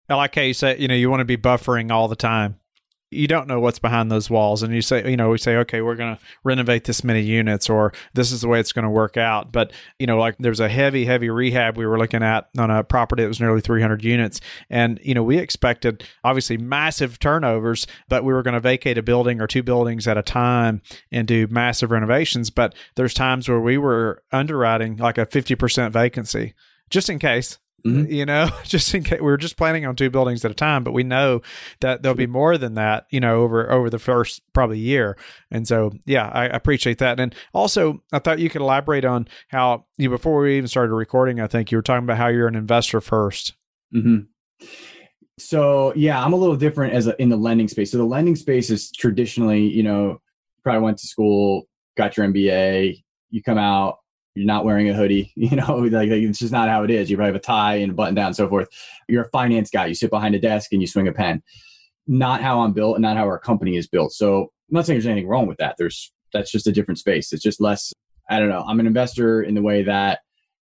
I 0.08 0.14
like 0.14 0.34
how 0.34 0.40
you 0.40 0.54
say, 0.54 0.78
you 0.78 0.88
know, 0.88 0.94
you 0.94 1.10
want 1.10 1.20
to 1.20 1.26
be 1.26 1.36
buffering 1.36 1.90
all 1.90 2.08
the 2.08 2.16
time 2.16 2.58
you 3.14 3.26
don't 3.26 3.48
know 3.48 3.60
what's 3.60 3.78
behind 3.78 4.10
those 4.10 4.28
walls. 4.28 4.62
And 4.62 4.74
you 4.74 4.82
say 4.82 5.08
you 5.10 5.16
know 5.16 5.30
we 5.30 5.38
say 5.38 5.56
okay 5.58 5.80
we're 5.80 5.94
going 5.94 6.16
to 6.16 6.22
renovate 6.42 6.84
this 6.84 7.04
many 7.04 7.20
units 7.22 7.70
or 7.70 7.92
this 8.14 8.32
is 8.32 8.40
the 8.40 8.48
way 8.48 8.60
it's 8.60 8.72
going 8.72 8.84
to 8.84 8.90
work 8.90 9.16
out. 9.16 9.52
But 9.52 9.72
you 9.98 10.06
know 10.06 10.18
like 10.18 10.36
there's 10.38 10.60
a 10.60 10.68
heavy 10.68 11.04
heavy 11.04 11.30
rehab 11.30 11.76
we 11.76 11.86
were 11.86 11.98
looking 11.98 12.22
at 12.22 12.48
on 12.58 12.70
a 12.70 12.84
property 12.84 13.22
that 13.22 13.28
was 13.28 13.40
nearly 13.40 13.60
300 13.60 14.04
units. 14.04 14.40
And 14.68 15.00
you 15.02 15.14
know 15.14 15.22
we 15.22 15.38
expected 15.38 16.04
obviously 16.22 16.56
massive 16.56 17.18
turnovers 17.18 17.86
but 18.08 18.24
we 18.24 18.32
were 18.32 18.42
going 18.42 18.54
to 18.54 18.60
vacate 18.60 18.98
a 18.98 19.02
building 19.02 19.40
or 19.40 19.46
two 19.46 19.62
buildings 19.62 20.06
at 20.06 20.18
a 20.18 20.22
time 20.22 20.82
and 21.10 21.26
do 21.26 21.46
massive 21.48 21.90
renovations. 21.90 22.50
But 22.50 22.74
there's 22.96 23.14
times 23.14 23.48
where 23.48 23.60
we 23.60 23.78
were 23.78 24.22
underwriting 24.32 24.96
like 24.96 25.18
a 25.18 25.26
50% 25.26 25.90
vacancy 25.92 26.54
just 26.90 27.08
in 27.08 27.18
case 27.18 27.58
Mm-hmm. 27.86 28.10
You 28.10 28.24
know, 28.24 28.48
just 28.64 28.94
in 28.94 29.02
case 29.02 29.20
we 29.20 29.26
were 29.26 29.36
just 29.36 29.56
planning 29.56 29.84
on 29.84 29.94
two 29.94 30.10
buildings 30.10 30.44
at 30.44 30.50
a 30.50 30.54
time, 30.54 30.84
but 30.84 30.92
we 30.92 31.02
know 31.02 31.42
that 31.80 32.02
there'll 32.02 32.16
be 32.16 32.26
more 32.26 32.56
than 32.56 32.74
that. 32.74 33.06
You 33.10 33.20
know, 33.20 33.42
over 33.42 33.70
over 33.70 33.90
the 33.90 33.98
first 33.98 34.40
probably 34.52 34.78
year, 34.78 35.18
and 35.50 35.68
so 35.68 35.92
yeah, 36.06 36.28
I 36.28 36.46
appreciate 36.46 36.98
that. 36.98 37.20
And 37.20 37.34
also, 37.52 38.02
I 38.12 38.20
thought 38.20 38.38
you 38.38 38.48
could 38.48 38.62
elaborate 38.62 39.04
on 39.04 39.28
how 39.48 39.86
you 39.98 40.08
before 40.08 40.40
we 40.40 40.56
even 40.56 40.68
started 40.68 40.94
recording. 40.94 41.40
I 41.40 41.46
think 41.46 41.70
you 41.70 41.78
were 41.78 41.82
talking 41.82 42.04
about 42.04 42.16
how 42.16 42.28
you're 42.28 42.48
an 42.48 42.56
investor 42.56 43.00
1st 43.00 43.52
mm-hmm. 43.94 44.66
So 45.38 45.92
yeah, 45.96 46.22
I'm 46.22 46.32
a 46.32 46.36
little 46.36 46.56
different 46.56 46.94
as 46.94 47.06
a, 47.06 47.20
in 47.20 47.28
the 47.28 47.36
lending 47.36 47.68
space. 47.68 47.90
So 47.90 47.98
the 47.98 48.04
lending 48.04 48.36
space 48.36 48.70
is 48.70 48.90
traditionally, 48.92 49.62
you 49.66 49.82
know, 49.82 50.20
probably 50.62 50.82
went 50.82 50.98
to 50.98 51.06
school, 51.06 51.66
got 51.96 52.16
your 52.16 52.26
MBA, 52.26 53.02
you 53.30 53.42
come 53.42 53.58
out, 53.58 53.98
you're 54.34 54.46
not 54.46 54.64
wearing 54.64 54.88
a 54.90 54.94
hoodie, 54.94 55.32
you 55.36 55.56
know, 55.56 55.76
like, 55.76 55.92
like, 55.92 56.10
it's 56.10 56.38
just 56.38 56.52
not 56.52 56.68
how 56.68 56.82
it 56.82 56.90
is. 56.90 57.10
You 57.10 57.16
probably 57.16 57.32
have 57.32 57.40
a 57.40 57.44
tie 57.44 57.76
and 57.76 57.92
a 57.92 57.94
button 57.94 58.14
down 58.14 58.26
and 58.26 58.36
so 58.36 58.48
forth. 58.48 58.68
You're 59.08 59.24
a 59.24 59.30
finance 59.30 59.70
guy. 59.70 59.86
You 59.86 59.94
sit 59.94 60.10
behind 60.10 60.34
a 60.34 60.40
desk 60.40 60.72
and 60.72 60.80
you 60.80 60.86
swing 60.86 61.08
a 61.08 61.12
pen. 61.12 61.42
Not 62.06 62.42
how 62.42 62.60
I'm 62.60 62.72
built 62.72 62.96
and 62.96 63.02
not 63.02 63.16
how 63.16 63.24
our 63.24 63.38
company 63.38 63.76
is 63.76 63.86
built. 63.86 64.12
So 64.12 64.42
I'm 64.42 64.74
not 64.74 64.86
saying 64.86 64.96
there's 64.96 65.06
anything 65.06 65.28
wrong 65.28 65.46
with 65.46 65.58
that. 65.58 65.76
There's 65.78 66.12
that's 66.32 66.50
just 66.50 66.66
a 66.66 66.72
different 66.72 66.98
space. 66.98 67.32
It's 67.32 67.42
just 67.42 67.60
less. 67.60 67.92
I 68.28 68.38
don't 68.40 68.48
know. 68.48 68.64
I'm 68.66 68.80
an 68.80 68.86
investor 68.86 69.42
in 69.42 69.54
the 69.54 69.62
way 69.62 69.82
that 69.82 70.20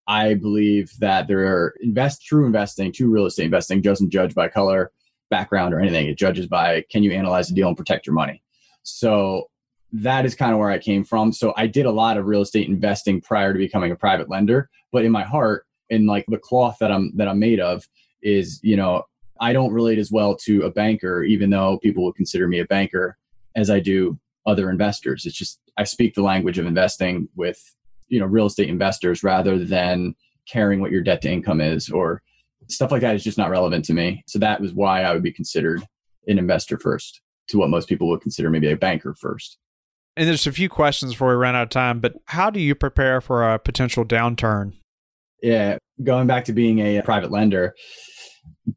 I 0.07 0.33
believe 0.33 0.91
that 0.99 1.27
there 1.27 1.45
are 1.45 1.75
invest 1.81 2.25
true 2.25 2.45
investing, 2.45 2.91
true 2.91 3.09
real 3.09 3.25
estate 3.25 3.45
investing 3.45 3.81
doesn't 3.81 4.09
judge 4.09 4.35
by 4.35 4.49
color, 4.49 4.91
background, 5.29 5.73
or 5.73 5.79
anything. 5.79 6.07
It 6.07 6.17
judges 6.17 6.47
by 6.47 6.83
can 6.91 7.03
you 7.03 7.11
analyze 7.11 7.49
a 7.49 7.53
deal 7.53 7.67
and 7.67 7.77
protect 7.77 8.05
your 8.05 8.15
money. 8.15 8.43
So 8.83 9.49
that 9.91 10.25
is 10.25 10.35
kind 10.35 10.53
of 10.53 10.59
where 10.59 10.69
I 10.69 10.79
came 10.79 11.03
from. 11.03 11.33
So 11.33 11.53
I 11.57 11.67
did 11.67 11.85
a 11.85 11.91
lot 11.91 12.17
of 12.17 12.25
real 12.25 12.41
estate 12.41 12.67
investing 12.67 13.21
prior 13.21 13.53
to 13.53 13.59
becoming 13.59 13.91
a 13.91 13.95
private 13.95 14.29
lender, 14.29 14.69
but 14.91 15.03
in 15.05 15.11
my 15.11 15.23
heart 15.23 15.65
and 15.89 16.07
like 16.07 16.25
the 16.27 16.37
cloth 16.37 16.77
that 16.79 16.91
I'm 16.91 17.15
that 17.17 17.27
I'm 17.27 17.39
made 17.39 17.59
of 17.59 17.87
is, 18.21 18.59
you 18.63 18.77
know, 18.77 19.03
I 19.39 19.53
don't 19.53 19.73
relate 19.73 19.99
as 19.99 20.11
well 20.11 20.35
to 20.45 20.63
a 20.63 20.71
banker 20.71 21.23
even 21.23 21.49
though 21.49 21.79
people 21.79 22.05
would 22.05 22.15
consider 22.15 22.47
me 22.47 22.59
a 22.59 22.65
banker 22.65 23.17
as 23.55 23.69
I 23.69 23.79
do 23.79 24.17
other 24.45 24.69
investors. 24.69 25.25
It's 25.25 25.37
just 25.37 25.59
I 25.77 25.83
speak 25.83 26.13
the 26.13 26.21
language 26.21 26.57
of 26.57 26.65
investing 26.65 27.27
with, 27.35 27.59
you 28.07 28.19
know, 28.19 28.25
real 28.25 28.45
estate 28.45 28.69
investors 28.69 29.23
rather 29.23 29.63
than 29.63 30.15
caring 30.47 30.79
what 30.79 30.91
your 30.91 31.01
debt 31.01 31.21
to 31.23 31.31
income 31.31 31.61
is 31.61 31.89
or 31.89 32.21
stuff 32.67 32.91
like 32.91 33.01
that 33.01 33.15
is 33.15 33.23
just 33.23 33.37
not 33.37 33.49
relevant 33.49 33.85
to 33.85 33.93
me. 33.93 34.23
So 34.27 34.39
that 34.39 34.61
was 34.61 34.73
why 34.73 35.03
I 35.03 35.13
would 35.13 35.23
be 35.23 35.33
considered 35.33 35.83
an 36.27 36.39
investor 36.39 36.77
first 36.77 37.21
to 37.49 37.57
what 37.57 37.69
most 37.69 37.89
people 37.89 38.07
would 38.09 38.21
consider 38.21 38.49
maybe 38.49 38.71
a 38.71 38.77
banker 38.77 39.15
first. 39.19 39.57
And 40.21 40.27
there's 40.27 40.45
a 40.45 40.51
few 40.51 40.69
questions 40.69 41.13
before 41.13 41.29
we 41.29 41.33
run 41.33 41.55
out 41.55 41.63
of 41.63 41.69
time, 41.69 41.99
but 41.99 42.13
how 42.25 42.51
do 42.51 42.59
you 42.59 42.75
prepare 42.75 43.21
for 43.21 43.51
a 43.51 43.57
potential 43.57 44.05
downturn? 44.05 44.73
Yeah, 45.41 45.79
going 46.03 46.27
back 46.27 46.45
to 46.45 46.53
being 46.53 46.77
a 46.77 46.99
uh, 46.99 47.01
private 47.01 47.31
lender, 47.31 47.73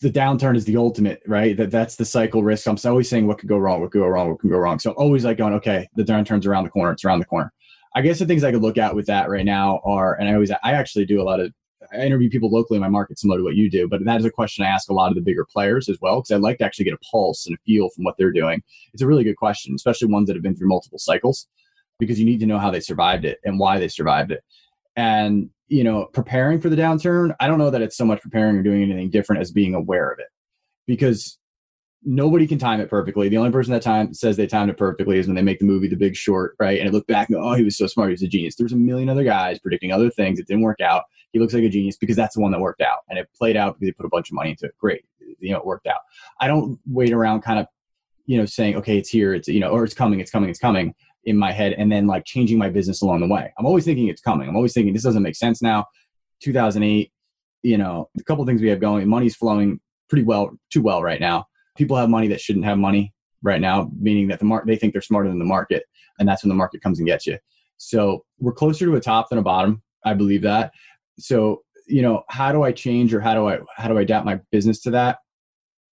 the 0.00 0.08
downturn 0.08 0.56
is 0.56 0.64
the 0.64 0.78
ultimate, 0.78 1.20
right? 1.26 1.54
That 1.54 1.70
that's 1.70 1.96
the 1.96 2.06
cycle 2.06 2.42
risk. 2.42 2.66
I'm 2.66 2.78
always 2.86 3.10
saying 3.10 3.26
what 3.26 3.36
could 3.36 3.50
go 3.50 3.58
wrong, 3.58 3.82
what 3.82 3.90
could 3.90 3.98
go 3.98 4.06
wrong, 4.06 4.30
what 4.30 4.38
could 4.38 4.52
go 4.52 4.56
wrong. 4.56 4.78
So 4.78 4.92
always 4.92 5.26
like 5.26 5.36
going, 5.36 5.52
okay, 5.52 5.86
the 5.96 6.02
downturn's 6.02 6.46
around 6.46 6.64
the 6.64 6.70
corner, 6.70 6.92
it's 6.92 7.04
around 7.04 7.18
the 7.18 7.26
corner. 7.26 7.52
I 7.94 8.00
guess 8.00 8.18
the 8.18 8.24
things 8.24 8.42
I 8.42 8.50
could 8.50 8.62
look 8.62 8.78
at 8.78 8.94
with 8.94 9.04
that 9.08 9.28
right 9.28 9.44
now 9.44 9.82
are, 9.84 10.14
and 10.14 10.30
I 10.30 10.32
always, 10.32 10.50
I 10.50 10.72
actually 10.72 11.04
do 11.04 11.20
a 11.20 11.24
lot 11.24 11.40
of 11.40 11.52
I 11.94 12.04
interview 12.04 12.28
people 12.28 12.50
locally 12.50 12.76
in 12.76 12.82
my 12.82 12.88
market, 12.88 13.18
similar 13.18 13.38
to 13.38 13.44
what 13.44 13.56
you 13.56 13.70
do. 13.70 13.88
But 13.88 14.04
that 14.04 14.18
is 14.18 14.24
a 14.26 14.30
question 14.30 14.64
I 14.64 14.68
ask 14.68 14.90
a 14.90 14.94
lot 14.94 15.08
of 15.10 15.14
the 15.14 15.20
bigger 15.20 15.44
players 15.44 15.88
as 15.88 15.98
well, 16.00 16.20
because 16.20 16.32
I'd 16.32 16.40
like 16.40 16.58
to 16.58 16.64
actually 16.64 16.86
get 16.86 16.94
a 16.94 16.98
pulse 17.10 17.46
and 17.46 17.54
a 17.54 17.58
feel 17.64 17.90
from 17.90 18.04
what 18.04 18.16
they're 18.18 18.32
doing. 18.32 18.62
It's 18.92 19.02
a 19.02 19.06
really 19.06 19.24
good 19.24 19.36
question, 19.36 19.74
especially 19.74 20.08
ones 20.08 20.26
that 20.26 20.36
have 20.36 20.42
been 20.42 20.56
through 20.56 20.68
multiple 20.68 20.98
cycles, 20.98 21.46
because 21.98 22.18
you 22.18 22.24
need 22.24 22.40
to 22.40 22.46
know 22.46 22.58
how 22.58 22.70
they 22.70 22.80
survived 22.80 23.24
it 23.24 23.38
and 23.44 23.58
why 23.58 23.78
they 23.78 23.88
survived 23.88 24.32
it. 24.32 24.42
And 24.96 25.50
you 25.68 25.82
know, 25.82 26.06
preparing 26.12 26.60
for 26.60 26.68
the 26.68 26.76
downturn, 26.76 27.34
I 27.40 27.46
don't 27.46 27.58
know 27.58 27.70
that 27.70 27.80
it's 27.80 27.96
so 27.96 28.04
much 28.04 28.20
preparing 28.20 28.56
or 28.56 28.62
doing 28.62 28.82
anything 28.82 29.10
different 29.10 29.40
as 29.40 29.50
being 29.50 29.74
aware 29.74 30.10
of 30.10 30.18
it, 30.18 30.28
because 30.86 31.38
nobody 32.04 32.46
can 32.46 32.58
time 32.58 32.80
it 32.80 32.90
perfectly. 32.90 33.28
The 33.28 33.38
only 33.38 33.50
person 33.50 33.72
that 33.72 33.82
time 33.82 34.12
says 34.12 34.36
they 34.36 34.46
timed 34.46 34.70
it 34.70 34.76
perfectly 34.76 35.18
is 35.18 35.26
when 35.26 35.34
they 35.34 35.42
make 35.42 35.58
the 35.58 35.64
movie 35.64 35.88
The 35.88 35.96
Big 35.96 36.14
Short, 36.14 36.54
right? 36.58 36.78
And 36.78 36.88
it 36.88 36.92
look 36.92 37.06
back 37.06 37.28
and 37.28 37.38
oh, 37.38 37.54
he 37.54 37.64
was 37.64 37.76
so 37.76 37.86
smart, 37.86 38.10
he 38.10 38.14
was 38.14 38.22
a 38.22 38.28
genius. 38.28 38.56
There's 38.56 38.72
a 38.72 38.76
million 38.76 39.08
other 39.08 39.24
guys 39.24 39.58
predicting 39.58 39.92
other 39.92 40.10
things. 40.10 40.38
It 40.38 40.46
didn't 40.46 40.62
work 40.62 40.80
out. 40.80 41.04
He 41.32 41.38
looks 41.38 41.54
like 41.54 41.64
a 41.64 41.68
genius 41.68 41.96
because 41.96 42.16
that's 42.16 42.36
the 42.36 42.40
one 42.40 42.52
that 42.52 42.60
worked 42.60 42.80
out, 42.80 42.98
and 43.08 43.18
it 43.18 43.28
played 43.34 43.56
out 43.56 43.74
because 43.74 43.88
he 43.88 43.92
put 43.92 44.06
a 44.06 44.10
bunch 44.10 44.30
of 44.30 44.34
money 44.34 44.50
into 44.50 44.66
it. 44.66 44.78
Great, 44.78 45.04
you 45.40 45.50
know, 45.50 45.58
it 45.58 45.66
worked 45.66 45.86
out. 45.86 46.00
I 46.40 46.46
don't 46.46 46.78
wait 46.86 47.12
around, 47.12 47.40
kind 47.40 47.58
of, 47.58 47.66
you 48.26 48.38
know, 48.38 48.46
saying, 48.46 48.76
okay, 48.76 48.98
it's 48.98 49.08
here, 49.08 49.34
it's 49.34 49.48
you 49.48 49.58
know, 49.58 49.70
or 49.70 49.82
it's 49.82 49.94
coming, 49.94 50.20
it's 50.20 50.30
coming, 50.30 50.48
it's 50.48 50.60
coming 50.60 50.94
in 51.24 51.36
my 51.36 51.50
head, 51.50 51.72
and 51.72 51.90
then 51.90 52.06
like 52.06 52.24
changing 52.24 52.56
my 52.56 52.68
business 52.68 53.02
along 53.02 53.20
the 53.20 53.26
way. 53.26 53.52
I'm 53.58 53.66
always 53.66 53.84
thinking 53.84 54.08
it's 54.08 54.20
coming. 54.20 54.48
I'm 54.48 54.54
always 54.54 54.74
thinking 54.74 54.92
this 54.92 55.02
doesn't 55.02 55.22
make 55.22 55.34
sense 55.34 55.60
now. 55.60 55.86
2008, 56.40 57.10
you 57.62 57.78
know, 57.78 58.08
a 58.16 58.22
couple 58.22 58.44
things 58.46 58.60
we 58.60 58.68
have 58.68 58.80
going. 58.80 59.08
Money's 59.08 59.34
flowing 59.34 59.80
pretty 60.08 60.24
well, 60.24 60.56
too 60.70 60.82
well 60.82 61.02
right 61.02 61.20
now 61.20 61.46
people 61.76 61.96
have 61.96 62.08
money 62.08 62.28
that 62.28 62.40
shouldn't 62.40 62.64
have 62.64 62.78
money 62.78 63.12
right 63.42 63.60
now, 63.60 63.90
meaning 63.98 64.28
that 64.28 64.38
the 64.38 64.44
market 64.44 64.66
they 64.66 64.76
think 64.76 64.92
they're 64.92 65.02
smarter 65.02 65.28
than 65.28 65.38
the 65.38 65.44
market, 65.44 65.84
and 66.18 66.28
that's 66.28 66.42
when 66.42 66.48
the 66.48 66.54
market 66.54 66.82
comes 66.82 66.98
and 66.98 67.06
gets 67.06 67.26
you. 67.26 67.38
So 67.76 68.24
we're 68.38 68.52
closer 68.52 68.86
to 68.86 68.96
a 68.96 69.00
top 69.00 69.28
than 69.28 69.38
a 69.38 69.42
bottom. 69.42 69.82
I 70.04 70.14
believe 70.14 70.42
that. 70.42 70.72
So 71.18 71.62
you 71.86 72.02
know, 72.02 72.22
how 72.30 72.50
do 72.50 72.62
I 72.62 72.72
change 72.72 73.12
or 73.12 73.20
how 73.20 73.34
do 73.34 73.48
I 73.48 73.58
how 73.76 73.88
do 73.88 73.98
I 73.98 74.02
adapt 74.02 74.26
my 74.26 74.40
business 74.50 74.80
to 74.82 74.90
that? 74.92 75.18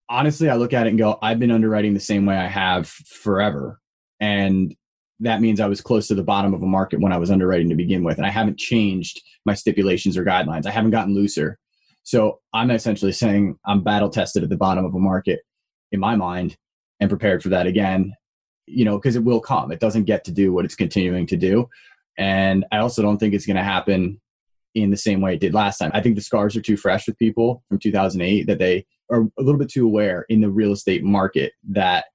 Honestly, 0.10 0.50
I 0.50 0.56
look 0.56 0.74
at 0.74 0.88
it 0.88 0.92
and 0.92 1.00
go, 1.00 1.18
I've 1.22 1.40
been 1.40 1.52
underwriting 1.52 1.94
the 1.94 2.00
same 2.00 2.26
way 2.26 2.36
I 2.36 2.48
have 2.48 2.88
forever, 2.88 3.80
and 4.20 4.74
that 5.20 5.42
means 5.42 5.60
I 5.60 5.68
was 5.68 5.82
close 5.82 6.08
to 6.08 6.16
the 6.16 6.24
bottom 6.24 6.54
of 6.54 6.64
a 6.64 6.68
market 6.68 7.00
when 7.00 7.14
I 7.14 7.18
was 7.18 7.32
underwriting 7.32 7.70
to 7.70 7.76
begin 7.76 8.04
with, 8.04 8.18
and 8.18 8.26
I 8.26 8.32
haven't 8.32 8.58
changed 8.58 9.22
my 9.46 9.54
stipulations 9.54 10.18
or 10.18 10.26
guidelines. 10.26 10.66
I 10.66 10.72
haven't 10.72 10.92
gotten 10.92 11.14
looser. 11.14 11.58
So 12.04 12.40
I'm 12.54 12.72
essentially 12.72 13.12
saying 13.12 13.58
I'm 13.66 13.84
battle 13.84 14.10
tested 14.10 14.44
at 14.44 14.50
the 14.50 14.58
bottom 14.58 14.86
of 14.86 14.96
a 14.96 15.00
market 15.00 15.42
in 15.92 16.00
my 16.00 16.16
mind 16.16 16.56
and 17.00 17.10
prepared 17.10 17.42
for 17.42 17.50
that 17.50 17.68
again 17.68 18.14
you 18.72 18.86
know 18.86 18.98
because 18.98 19.16
it 19.16 19.24
will 19.24 19.42
come. 19.42 19.72
It 19.72 19.80
doesn't 19.80 20.06
get 20.06 20.24
to 20.26 20.32
do 20.32 20.54
what 20.54 20.66
it's 20.66 20.76
continuing 20.76 21.28
to 21.28 21.38
do. 21.38 21.70
And 22.18 22.66
i 22.72 22.78
also 22.78 23.02
don't 23.02 23.18
think 23.18 23.34
it's 23.34 23.46
going 23.46 23.58
to 23.58 23.64
happen 23.64 24.20
in 24.74 24.90
the 24.90 24.98
same 24.98 25.22
way 25.22 25.34
it 25.34 25.42
did 25.42 25.54
last 25.54 25.78
time. 25.78 25.92
I 25.94 26.02
think 26.02 26.16
the 26.16 26.22
scars 26.22 26.56
are 26.56 26.62
too 26.62 26.78
fresh 26.78 27.08
with 27.08 27.18
people 27.18 27.64
from 27.68 27.80
2008 27.80 28.48
that 28.48 28.60
they 28.60 28.86
are 29.12 29.24
a 29.38 29.42
little 29.42 29.60
bit 29.60 29.70
too 29.70 29.86
aware 29.86 30.26
in 30.30 30.42
the 30.42 30.50
real 30.50 30.72
estate 30.72 31.04
market 31.04 31.54
that 31.70 32.06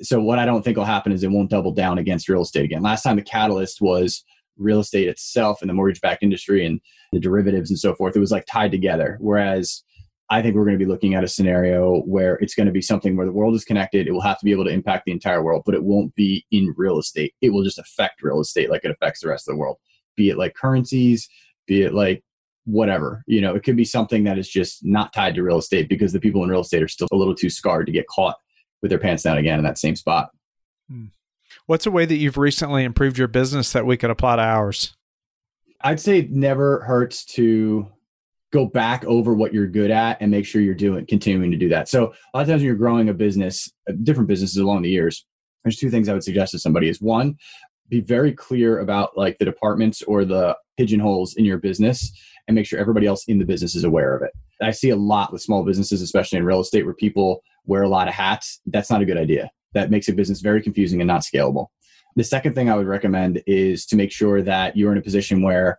so 0.00 0.20
what 0.20 0.38
i 0.38 0.44
don't 0.44 0.64
think 0.64 0.76
will 0.76 0.84
happen 0.84 1.12
is 1.12 1.22
it 1.22 1.30
won't 1.30 1.50
double 1.50 1.72
down 1.72 1.98
against 1.98 2.28
real 2.28 2.42
estate 2.42 2.64
again. 2.64 2.82
Last 2.82 3.02
time 3.02 3.16
the 3.16 3.22
catalyst 3.22 3.80
was 3.80 4.24
real 4.56 4.80
estate 4.80 5.08
itself 5.08 5.60
and 5.60 5.70
the 5.70 5.74
mortgage 5.74 6.00
backed 6.00 6.22
industry 6.22 6.66
and 6.66 6.80
the 7.12 7.20
derivatives 7.20 7.70
and 7.70 7.78
so 7.78 7.94
forth 7.94 8.16
it 8.16 8.20
was 8.20 8.32
like 8.32 8.46
tied 8.46 8.72
together. 8.72 9.16
Whereas 9.20 9.82
I 10.30 10.42
think 10.42 10.54
we're 10.54 10.64
going 10.64 10.78
to 10.78 10.84
be 10.84 10.90
looking 10.90 11.14
at 11.14 11.24
a 11.24 11.28
scenario 11.28 12.00
where 12.02 12.34
it's 12.36 12.54
going 12.54 12.66
to 12.66 12.72
be 12.72 12.82
something 12.82 13.16
where 13.16 13.26
the 13.26 13.32
world 13.32 13.54
is 13.54 13.64
connected. 13.64 14.06
It 14.06 14.12
will 14.12 14.20
have 14.20 14.38
to 14.38 14.44
be 14.44 14.52
able 14.52 14.64
to 14.64 14.70
impact 14.70 15.06
the 15.06 15.12
entire 15.12 15.42
world, 15.42 15.62
but 15.64 15.74
it 15.74 15.82
won't 15.82 16.14
be 16.14 16.44
in 16.50 16.74
real 16.76 16.98
estate. 16.98 17.34
It 17.40 17.50
will 17.50 17.64
just 17.64 17.78
affect 17.78 18.22
real 18.22 18.40
estate 18.40 18.68
like 18.70 18.84
it 18.84 18.90
affects 18.90 19.20
the 19.20 19.28
rest 19.28 19.48
of 19.48 19.54
the 19.54 19.58
world, 19.58 19.78
be 20.16 20.28
it 20.28 20.36
like 20.36 20.54
currencies, 20.54 21.28
be 21.66 21.82
it 21.82 21.94
like 21.94 22.22
whatever. 22.66 23.24
You 23.26 23.40
know, 23.40 23.54
it 23.54 23.64
could 23.64 23.76
be 23.76 23.84
something 23.84 24.24
that 24.24 24.38
is 24.38 24.48
just 24.48 24.84
not 24.84 25.14
tied 25.14 25.34
to 25.36 25.42
real 25.42 25.58
estate 25.58 25.88
because 25.88 26.12
the 26.12 26.20
people 26.20 26.44
in 26.44 26.50
real 26.50 26.60
estate 26.60 26.82
are 26.82 26.88
still 26.88 27.08
a 27.10 27.16
little 27.16 27.34
too 27.34 27.50
scarred 27.50 27.86
to 27.86 27.92
get 27.92 28.06
caught 28.08 28.36
with 28.82 28.90
their 28.90 28.98
pants 28.98 29.22
down 29.22 29.38
again 29.38 29.58
in 29.58 29.64
that 29.64 29.78
same 29.78 29.96
spot. 29.96 30.30
Hmm. 30.90 31.06
What's 31.64 31.86
a 31.86 31.90
way 31.90 32.04
that 32.04 32.16
you've 32.16 32.36
recently 32.36 32.84
improved 32.84 33.16
your 33.16 33.28
business 33.28 33.72
that 33.72 33.86
we 33.86 33.96
could 33.96 34.10
apply 34.10 34.36
to 34.36 34.42
ours? 34.42 34.94
I'd 35.80 36.00
say 36.00 36.18
it 36.18 36.30
never 36.30 36.80
hurts 36.80 37.24
to 37.26 37.90
go 38.52 38.66
back 38.66 39.04
over 39.04 39.34
what 39.34 39.52
you're 39.52 39.66
good 39.66 39.90
at 39.90 40.16
and 40.20 40.30
make 40.30 40.46
sure 40.46 40.62
you're 40.62 40.74
doing 40.74 41.04
continuing 41.06 41.50
to 41.50 41.56
do 41.56 41.68
that. 41.68 41.88
So 41.88 42.12
a 42.32 42.36
lot 42.36 42.42
of 42.42 42.48
times 42.48 42.60
when 42.60 42.66
you're 42.66 42.76
growing 42.76 43.08
a 43.08 43.14
business, 43.14 43.70
uh, 43.88 43.92
different 44.02 44.28
businesses 44.28 44.56
along 44.56 44.82
the 44.82 44.90
years, 44.90 45.26
there's 45.64 45.76
two 45.76 45.90
things 45.90 46.08
I 46.08 46.14
would 46.14 46.24
suggest 46.24 46.52
to 46.52 46.58
somebody 46.58 46.88
is 46.88 47.00
one, 47.00 47.36
be 47.88 48.00
very 48.00 48.32
clear 48.32 48.80
about 48.80 49.16
like 49.16 49.38
the 49.38 49.44
departments 49.44 50.02
or 50.02 50.24
the 50.24 50.56
pigeonholes 50.76 51.34
in 51.34 51.44
your 51.44 51.58
business 51.58 52.10
and 52.46 52.54
make 52.54 52.66
sure 52.66 52.78
everybody 52.78 53.06
else 53.06 53.24
in 53.28 53.38
the 53.38 53.44
business 53.44 53.74
is 53.74 53.84
aware 53.84 54.16
of 54.16 54.22
it. 54.22 54.30
I 54.62 54.70
see 54.70 54.90
a 54.90 54.96
lot 54.96 55.32
with 55.32 55.42
small 55.42 55.64
businesses, 55.64 56.02
especially 56.02 56.38
in 56.38 56.44
real 56.44 56.60
estate, 56.60 56.84
where 56.84 56.94
people 56.94 57.42
wear 57.66 57.82
a 57.82 57.88
lot 57.88 58.08
of 58.08 58.14
hats. 58.14 58.60
That's 58.66 58.90
not 58.90 59.02
a 59.02 59.04
good 59.04 59.18
idea. 59.18 59.50
That 59.74 59.90
makes 59.90 60.08
a 60.08 60.14
business 60.14 60.40
very 60.40 60.62
confusing 60.62 61.00
and 61.00 61.08
not 61.08 61.22
scalable. 61.22 61.66
The 62.16 62.24
second 62.24 62.54
thing 62.54 62.70
I 62.70 62.74
would 62.74 62.86
recommend 62.86 63.42
is 63.46 63.84
to 63.86 63.96
make 63.96 64.10
sure 64.10 64.42
that 64.42 64.76
you're 64.76 64.92
in 64.92 64.98
a 64.98 65.02
position 65.02 65.42
where 65.42 65.78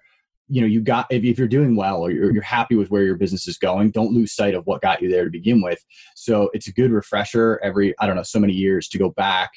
you 0.49 0.61
know 0.61 0.67
you 0.67 0.81
got 0.81 1.05
if, 1.09 1.23
if 1.23 1.37
you're 1.37 1.47
doing 1.47 1.75
well 1.75 2.01
or 2.01 2.11
you're, 2.11 2.33
you're 2.33 2.41
happy 2.41 2.75
with 2.75 2.89
where 2.89 3.03
your 3.03 3.15
business 3.15 3.47
is 3.47 3.57
going 3.57 3.91
don't 3.91 4.11
lose 4.11 4.33
sight 4.33 4.55
of 4.55 4.65
what 4.65 4.81
got 4.81 5.01
you 5.01 5.09
there 5.09 5.23
to 5.23 5.29
begin 5.29 5.61
with. 5.61 5.83
So 6.15 6.49
it's 6.53 6.67
a 6.67 6.73
good 6.73 6.91
refresher 6.91 7.59
every 7.63 7.93
i 7.99 8.07
don't 8.07 8.15
know 8.15 8.23
so 8.23 8.39
many 8.39 8.53
years 8.53 8.87
to 8.89 8.97
go 8.97 9.09
back. 9.11 9.51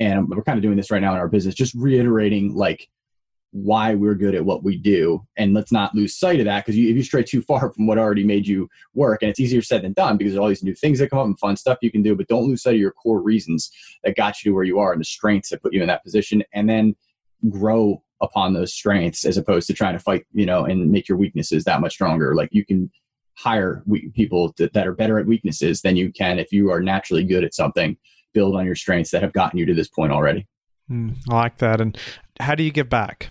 And 0.00 0.28
we're 0.28 0.42
kind 0.42 0.58
of 0.58 0.62
doing 0.62 0.76
this 0.76 0.90
right 0.90 1.00
now 1.00 1.12
in 1.14 1.20
our 1.20 1.28
business 1.28 1.54
just 1.54 1.74
reiterating 1.74 2.54
like 2.54 2.88
why 3.52 3.94
we're 3.94 4.14
good 4.14 4.34
at 4.34 4.44
what 4.44 4.64
we 4.64 4.78
do. 4.78 5.24
And 5.36 5.52
let's 5.52 5.70
not 5.70 5.94
lose 5.94 6.16
sight 6.16 6.40
of 6.40 6.46
that 6.46 6.64
because 6.64 6.76
if 6.76 6.96
you 6.96 7.02
stray 7.02 7.22
too 7.22 7.42
far 7.42 7.70
from 7.72 7.86
what 7.86 7.98
already 7.98 8.24
made 8.24 8.46
you 8.46 8.68
work 8.94 9.22
and 9.22 9.30
it's 9.30 9.38
easier 9.38 9.62
said 9.62 9.82
than 9.82 9.92
done 9.92 10.16
because 10.16 10.36
all 10.36 10.48
these 10.48 10.64
new 10.64 10.74
things 10.74 10.98
that 10.98 11.10
come 11.10 11.18
up 11.18 11.26
and 11.26 11.38
fun 11.38 11.56
stuff 11.56 11.78
you 11.82 11.90
can 11.90 12.02
do 12.02 12.16
but 12.16 12.26
don't 12.28 12.48
lose 12.48 12.62
sight 12.62 12.74
of 12.74 12.80
your 12.80 12.92
core 12.92 13.20
reasons 13.20 13.70
that 14.04 14.16
got 14.16 14.42
you 14.42 14.50
to 14.50 14.54
where 14.54 14.64
you 14.64 14.78
are 14.78 14.92
and 14.92 15.00
the 15.00 15.04
strengths 15.04 15.50
that 15.50 15.62
put 15.62 15.74
you 15.74 15.82
in 15.82 15.88
that 15.88 16.02
position 16.02 16.42
and 16.54 16.68
then 16.68 16.96
grow 17.50 18.02
upon 18.22 18.54
those 18.54 18.72
strengths 18.72 19.24
as 19.24 19.36
opposed 19.36 19.66
to 19.66 19.74
trying 19.74 19.94
to 19.94 19.98
fight, 19.98 20.24
you 20.32 20.46
know, 20.46 20.64
and 20.64 20.90
make 20.90 21.08
your 21.08 21.18
weaknesses 21.18 21.64
that 21.64 21.80
much 21.80 21.92
stronger. 21.92 22.34
Like 22.34 22.48
you 22.52 22.64
can 22.64 22.90
hire 23.34 23.82
people 24.14 24.52
to, 24.54 24.70
that 24.72 24.86
are 24.86 24.94
better 24.94 25.18
at 25.18 25.26
weaknesses 25.26 25.82
than 25.82 25.96
you 25.96 26.12
can 26.12 26.38
if 26.38 26.52
you 26.52 26.70
are 26.70 26.80
naturally 26.80 27.24
good 27.24 27.44
at 27.44 27.54
something. 27.54 27.96
Build 28.32 28.56
on 28.56 28.64
your 28.64 28.76
strengths 28.76 29.10
that 29.10 29.22
have 29.22 29.32
gotten 29.32 29.58
you 29.58 29.66
to 29.66 29.74
this 29.74 29.88
point 29.88 30.12
already. 30.12 30.46
Mm, 30.90 31.16
I 31.28 31.34
like 31.34 31.58
that. 31.58 31.80
And 31.80 31.98
how 32.40 32.54
do 32.54 32.62
you 32.62 32.70
give 32.70 32.88
back? 32.88 33.30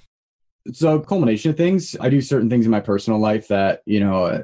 So, 0.73 0.99
culmination 0.99 1.49
of 1.49 1.57
things. 1.57 1.95
I 1.99 2.09
do 2.09 2.21
certain 2.21 2.49
things 2.49 2.65
in 2.65 2.71
my 2.71 2.81
personal 2.81 3.19
life 3.19 3.47
that 3.47 3.81
you 3.85 3.99
know, 3.99 4.43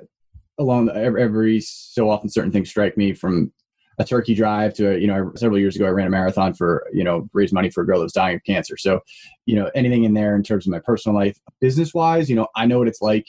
along 0.58 0.90
every, 0.90 1.22
every 1.22 1.60
so 1.60 2.10
often, 2.10 2.30
certain 2.30 2.52
things 2.52 2.70
strike 2.70 2.98
me 2.98 3.14
from 3.14 3.52
a 4.00 4.04
turkey 4.04 4.36
drive 4.36 4.74
to 4.74 5.00
you 5.00 5.08
know 5.08 5.32
several 5.36 5.60
years 5.60 5.76
ago 5.76 5.86
i 5.86 5.90
ran 5.90 6.08
a 6.08 6.10
marathon 6.10 6.54
for 6.54 6.88
you 6.94 7.04
know 7.04 7.28
raise 7.34 7.52
money 7.52 7.70
for 7.70 7.82
a 7.82 7.86
girl 7.86 8.00
that 8.00 8.04
was 8.04 8.14
dying 8.14 8.36
of 8.36 8.44
cancer 8.44 8.78
so 8.78 9.00
you 9.46 9.56
know 9.56 9.70
anything 9.76 10.04
in 10.04 10.14
there 10.14 10.36
in 10.36 10.44
terms 10.44 10.68
of 10.68 10.72
my 10.72 10.80
personal 10.80 11.16
life 11.16 11.38
business 11.60 11.94
wise 11.94 12.30
you 12.30 12.36
know 12.36 12.48
i 12.56 12.66
know 12.66 12.80
what 12.80 12.88
it's 12.88 13.02
like 13.02 13.28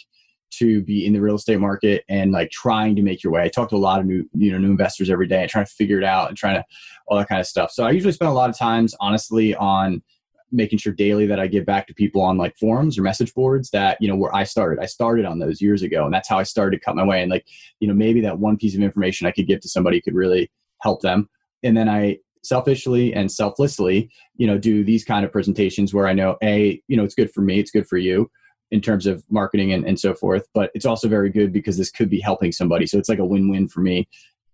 to 0.51 0.83
be 0.83 1.05
in 1.05 1.13
the 1.13 1.21
real 1.21 1.35
estate 1.35 1.61
market 1.61 2.05
and 2.09 2.33
like 2.33 2.51
trying 2.51 2.97
to 2.97 3.03
make 3.03 3.23
your 3.23 3.33
way 3.33 3.43
i 3.43 3.49
talk 3.49 3.69
to 3.69 3.77
a 3.77 3.79
lot 3.79 4.01
of 4.01 4.07
new 4.07 4.29
you 4.35 4.53
know 4.53 4.59
new 4.59 4.71
investors 4.71 5.11
every 5.11 5.27
day 5.27 5.43
and 5.43 5.51
trying 5.51 5.65
to 5.65 5.73
figure 5.73 5.99
it 5.99 6.05
out 6.05 6.29
and 6.29 6.37
trying 6.37 6.55
to 6.55 6.65
all 7.07 7.19
that 7.19 7.29
kind 7.29 7.41
of 7.41 7.47
stuff 7.47 7.71
so 7.71 7.85
i 7.85 7.91
usually 7.91 8.13
spend 8.13 8.31
a 8.31 8.35
lot 8.35 8.51
of 8.51 8.57
times 8.57 8.95
honestly 9.01 9.55
on 9.57 10.03
making 10.51 10.79
sure 10.79 10.93
daily 10.93 11.27
that 11.27 11.39
I 11.39 11.47
give 11.47 11.67
back 11.67 11.87
to 11.87 11.95
people 11.95 12.23
on 12.23 12.39
like 12.39 12.57
forums 12.57 12.99
or 12.99 13.03
message 13.03 13.35
boards 13.35 13.71
that, 13.71 13.99
you 14.01 14.09
know, 14.09 14.17
where 14.17 14.35
I 14.35 14.45
started. 14.45 14.83
I 14.83 14.87
started 14.87 15.27
on 15.27 15.39
those 15.39 15.61
years 15.61 15.83
ago 15.83 16.05
and 16.05 16.15
that's 16.15 16.29
how 16.29 16.39
I 16.39 16.43
started 16.43 16.79
to 16.79 16.85
cut 16.85 16.97
my 16.97 17.05
way. 17.05 17.21
And 17.21 17.31
like, 17.31 17.47
you 17.81 17.89
know, 17.89 17.95
maybe 17.95 18.21
that 18.23 18.39
one 18.39 18.57
piece 18.57 18.75
of 18.75 18.83
information 18.83 19.27
I 19.27 19.31
could 19.31 19.47
give 19.47 19.61
to 19.61 19.69
somebody 19.69 20.01
could 20.01 20.15
really 20.15 20.51
help 20.81 21.03
them. 21.03 21.29
And 21.63 21.77
then 21.77 21.89
I 21.89 22.19
selfishly 22.43 23.13
and 23.15 23.31
selflessly, 23.31 24.11
you 24.37 24.47
know, 24.47 24.59
do 24.59 24.85
these 24.85 25.05
kind 25.05 25.25
of 25.25 25.33
presentations 25.33 25.93
where 25.93 26.07
I 26.07 26.13
know 26.13 26.37
a, 26.43 26.81
you 26.89 26.97
know, 26.97 27.05
it's 27.05 27.15
good 27.15 27.33
for 27.33 27.41
me, 27.41 27.59
it's 27.59 27.71
good 27.71 27.87
for 27.87 27.99
you 27.99 28.31
in 28.71 28.81
terms 28.81 29.07
of 29.07 29.25
marketing 29.31 29.73
and, 29.73 29.85
and 29.87 29.99
so 29.99 30.15
forth, 30.15 30.47
but 30.55 30.71
it's 30.75 30.85
also 30.85 31.09
very 31.09 31.31
good 31.31 31.53
because 31.53 31.77
this 31.79 31.91
could 31.91 32.11
be 32.11 32.21
helping 32.21 32.53
somebody. 32.53 32.87
So 32.87 32.99
it's 32.99 33.09
like 33.09 33.19
a 33.19 33.25
win-win 33.25 33.69
for 33.69 33.81
me 33.81 34.09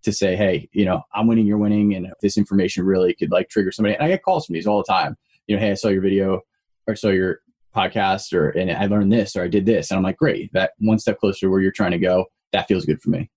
to 0.04 0.12
say, 0.12 0.36
hey, 0.36 0.68
you 0.72 0.84
know, 0.84 1.02
I'm 1.14 1.26
winning, 1.26 1.46
you're 1.46 1.58
winning, 1.58 1.94
and 1.94 2.12
this 2.20 2.36
information 2.36 2.84
really 2.84 3.14
could 3.14 3.30
like 3.30 3.48
trigger 3.48 3.72
somebody. 3.72 3.94
And 3.94 4.04
I 4.04 4.08
get 4.08 4.22
calls 4.22 4.46
from 4.46 4.54
these 4.54 4.66
all 4.66 4.78
the 4.78 4.92
time. 4.92 5.16
You 5.46 5.56
know, 5.56 5.60
hey, 5.60 5.72
I 5.72 5.74
saw 5.74 5.88
your 5.88 6.02
video 6.02 6.42
or 6.86 6.94
saw 6.94 7.08
your 7.08 7.40
podcast 7.74 8.32
or 8.32 8.50
and 8.50 8.70
I 8.70 8.86
learned 8.86 9.12
this 9.12 9.34
or 9.34 9.42
I 9.42 9.48
did 9.48 9.66
this. 9.66 9.90
And 9.90 9.98
I'm 9.98 10.04
like, 10.04 10.16
great, 10.16 10.52
that 10.52 10.72
one 10.78 10.98
step 10.98 11.18
closer 11.18 11.50
where 11.50 11.60
you're 11.60 11.72
trying 11.72 11.90
to 11.90 11.98
go, 11.98 12.26
that 12.52 12.68
feels 12.68 12.84
good 12.84 13.02
for 13.02 13.10
me. 13.10 13.30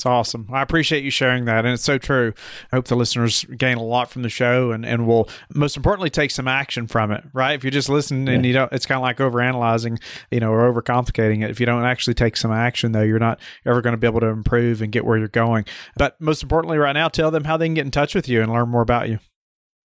It's 0.00 0.06
awesome. 0.06 0.48
I 0.50 0.62
appreciate 0.62 1.04
you 1.04 1.10
sharing 1.10 1.44
that. 1.44 1.66
And 1.66 1.74
it's 1.74 1.84
so 1.84 1.98
true. 1.98 2.32
I 2.72 2.76
hope 2.76 2.86
the 2.86 2.96
listeners 2.96 3.44
gain 3.44 3.76
a 3.76 3.82
lot 3.82 4.10
from 4.10 4.22
the 4.22 4.30
show 4.30 4.70
and, 4.70 4.86
and 4.86 5.06
will 5.06 5.28
most 5.54 5.76
importantly 5.76 6.08
take 6.08 6.30
some 6.30 6.48
action 6.48 6.86
from 6.86 7.12
it, 7.12 7.22
right? 7.34 7.52
If 7.52 7.64
you 7.64 7.70
just 7.70 7.90
listen 7.90 8.26
and 8.26 8.46
you 8.46 8.54
don't, 8.54 8.72
it's 8.72 8.86
kind 8.86 8.96
of 8.96 9.02
like 9.02 9.18
overanalyzing, 9.18 10.00
you 10.30 10.40
know, 10.40 10.52
or 10.52 10.72
overcomplicating 10.72 11.44
it. 11.44 11.50
If 11.50 11.60
you 11.60 11.66
don't 11.66 11.84
actually 11.84 12.14
take 12.14 12.38
some 12.38 12.50
action, 12.50 12.92
though, 12.92 13.02
you're 13.02 13.18
not 13.18 13.40
ever 13.66 13.82
going 13.82 13.92
to 13.92 13.98
be 13.98 14.06
able 14.06 14.20
to 14.20 14.28
improve 14.28 14.80
and 14.80 14.90
get 14.90 15.04
where 15.04 15.18
you're 15.18 15.28
going. 15.28 15.66
But 15.98 16.18
most 16.18 16.42
importantly, 16.42 16.78
right 16.78 16.94
now, 16.94 17.08
tell 17.08 17.30
them 17.30 17.44
how 17.44 17.58
they 17.58 17.66
can 17.66 17.74
get 17.74 17.84
in 17.84 17.90
touch 17.90 18.14
with 18.14 18.26
you 18.26 18.40
and 18.40 18.50
learn 18.50 18.70
more 18.70 18.80
about 18.80 19.10
you. 19.10 19.18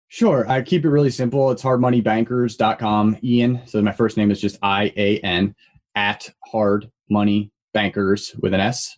Sure. 0.08 0.49
I 0.49 0.62
keep 0.62 0.86
it 0.86 0.89
really 0.89 1.12
simple. 1.12 1.51
It's 1.51 1.62
hardmoneybankers.com. 1.62 3.17
Ian. 3.21 3.62
So 3.65 3.82
my 3.82 3.91
first 3.91 4.15
name 4.15 4.32
is 4.32 4.39
just 4.39 4.60
I 4.62 4.93
A 4.95 5.19
N 5.19 5.56
at 5.93 6.30
hardmoneybankers 6.54 8.41
with 8.41 8.54
an 8.54 8.62
S 8.62 8.97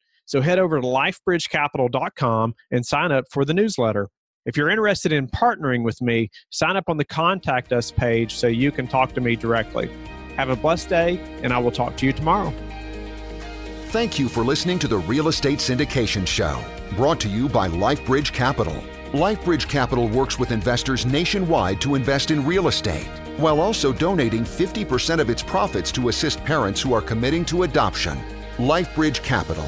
So 0.31 0.39
head 0.39 0.59
over 0.59 0.79
to 0.79 0.87
lifebridgecapital.com 0.87 2.55
and 2.71 2.85
sign 2.85 3.11
up 3.11 3.25
for 3.29 3.43
the 3.43 3.53
newsletter. 3.53 4.07
If 4.45 4.55
you're 4.55 4.69
interested 4.69 5.11
in 5.11 5.27
partnering 5.27 5.83
with 5.83 6.01
me, 6.01 6.29
sign 6.51 6.77
up 6.77 6.85
on 6.87 6.95
the 6.95 7.03
Contact 7.03 7.73
Us 7.73 7.91
page 7.91 8.35
so 8.35 8.47
you 8.47 8.71
can 8.71 8.87
talk 8.87 9.11
to 9.15 9.19
me 9.19 9.35
directly. 9.35 9.91
Have 10.37 10.47
a 10.47 10.55
blessed 10.55 10.87
day, 10.87 11.19
and 11.43 11.51
I 11.51 11.57
will 11.57 11.69
talk 11.69 11.97
to 11.97 12.05
you 12.05 12.13
tomorrow. 12.13 12.53
Thank 13.87 14.17
you 14.17 14.29
for 14.29 14.45
listening 14.45 14.79
to 14.79 14.87
the 14.87 14.99
Real 14.99 15.27
Estate 15.27 15.59
Syndication 15.59 16.25
Show, 16.25 16.63
brought 16.95 17.19
to 17.19 17.27
you 17.27 17.49
by 17.49 17.67
LifeBridge 17.67 18.31
Capital. 18.31 18.81
LifeBridge 19.11 19.67
Capital 19.67 20.07
works 20.07 20.39
with 20.39 20.51
investors 20.51 21.05
nationwide 21.05 21.81
to 21.81 21.95
invest 21.95 22.31
in 22.31 22.45
real 22.45 22.69
estate, 22.69 23.09
while 23.35 23.59
also 23.59 23.91
donating 23.91 24.45
50% 24.45 25.19
of 25.19 25.29
its 25.29 25.43
profits 25.43 25.91
to 25.91 26.07
assist 26.07 26.41
parents 26.45 26.81
who 26.81 26.93
are 26.93 27.01
committing 27.01 27.43
to 27.43 27.63
adoption. 27.63 28.17
LifeBridge 28.55 29.21
Capital 29.23 29.67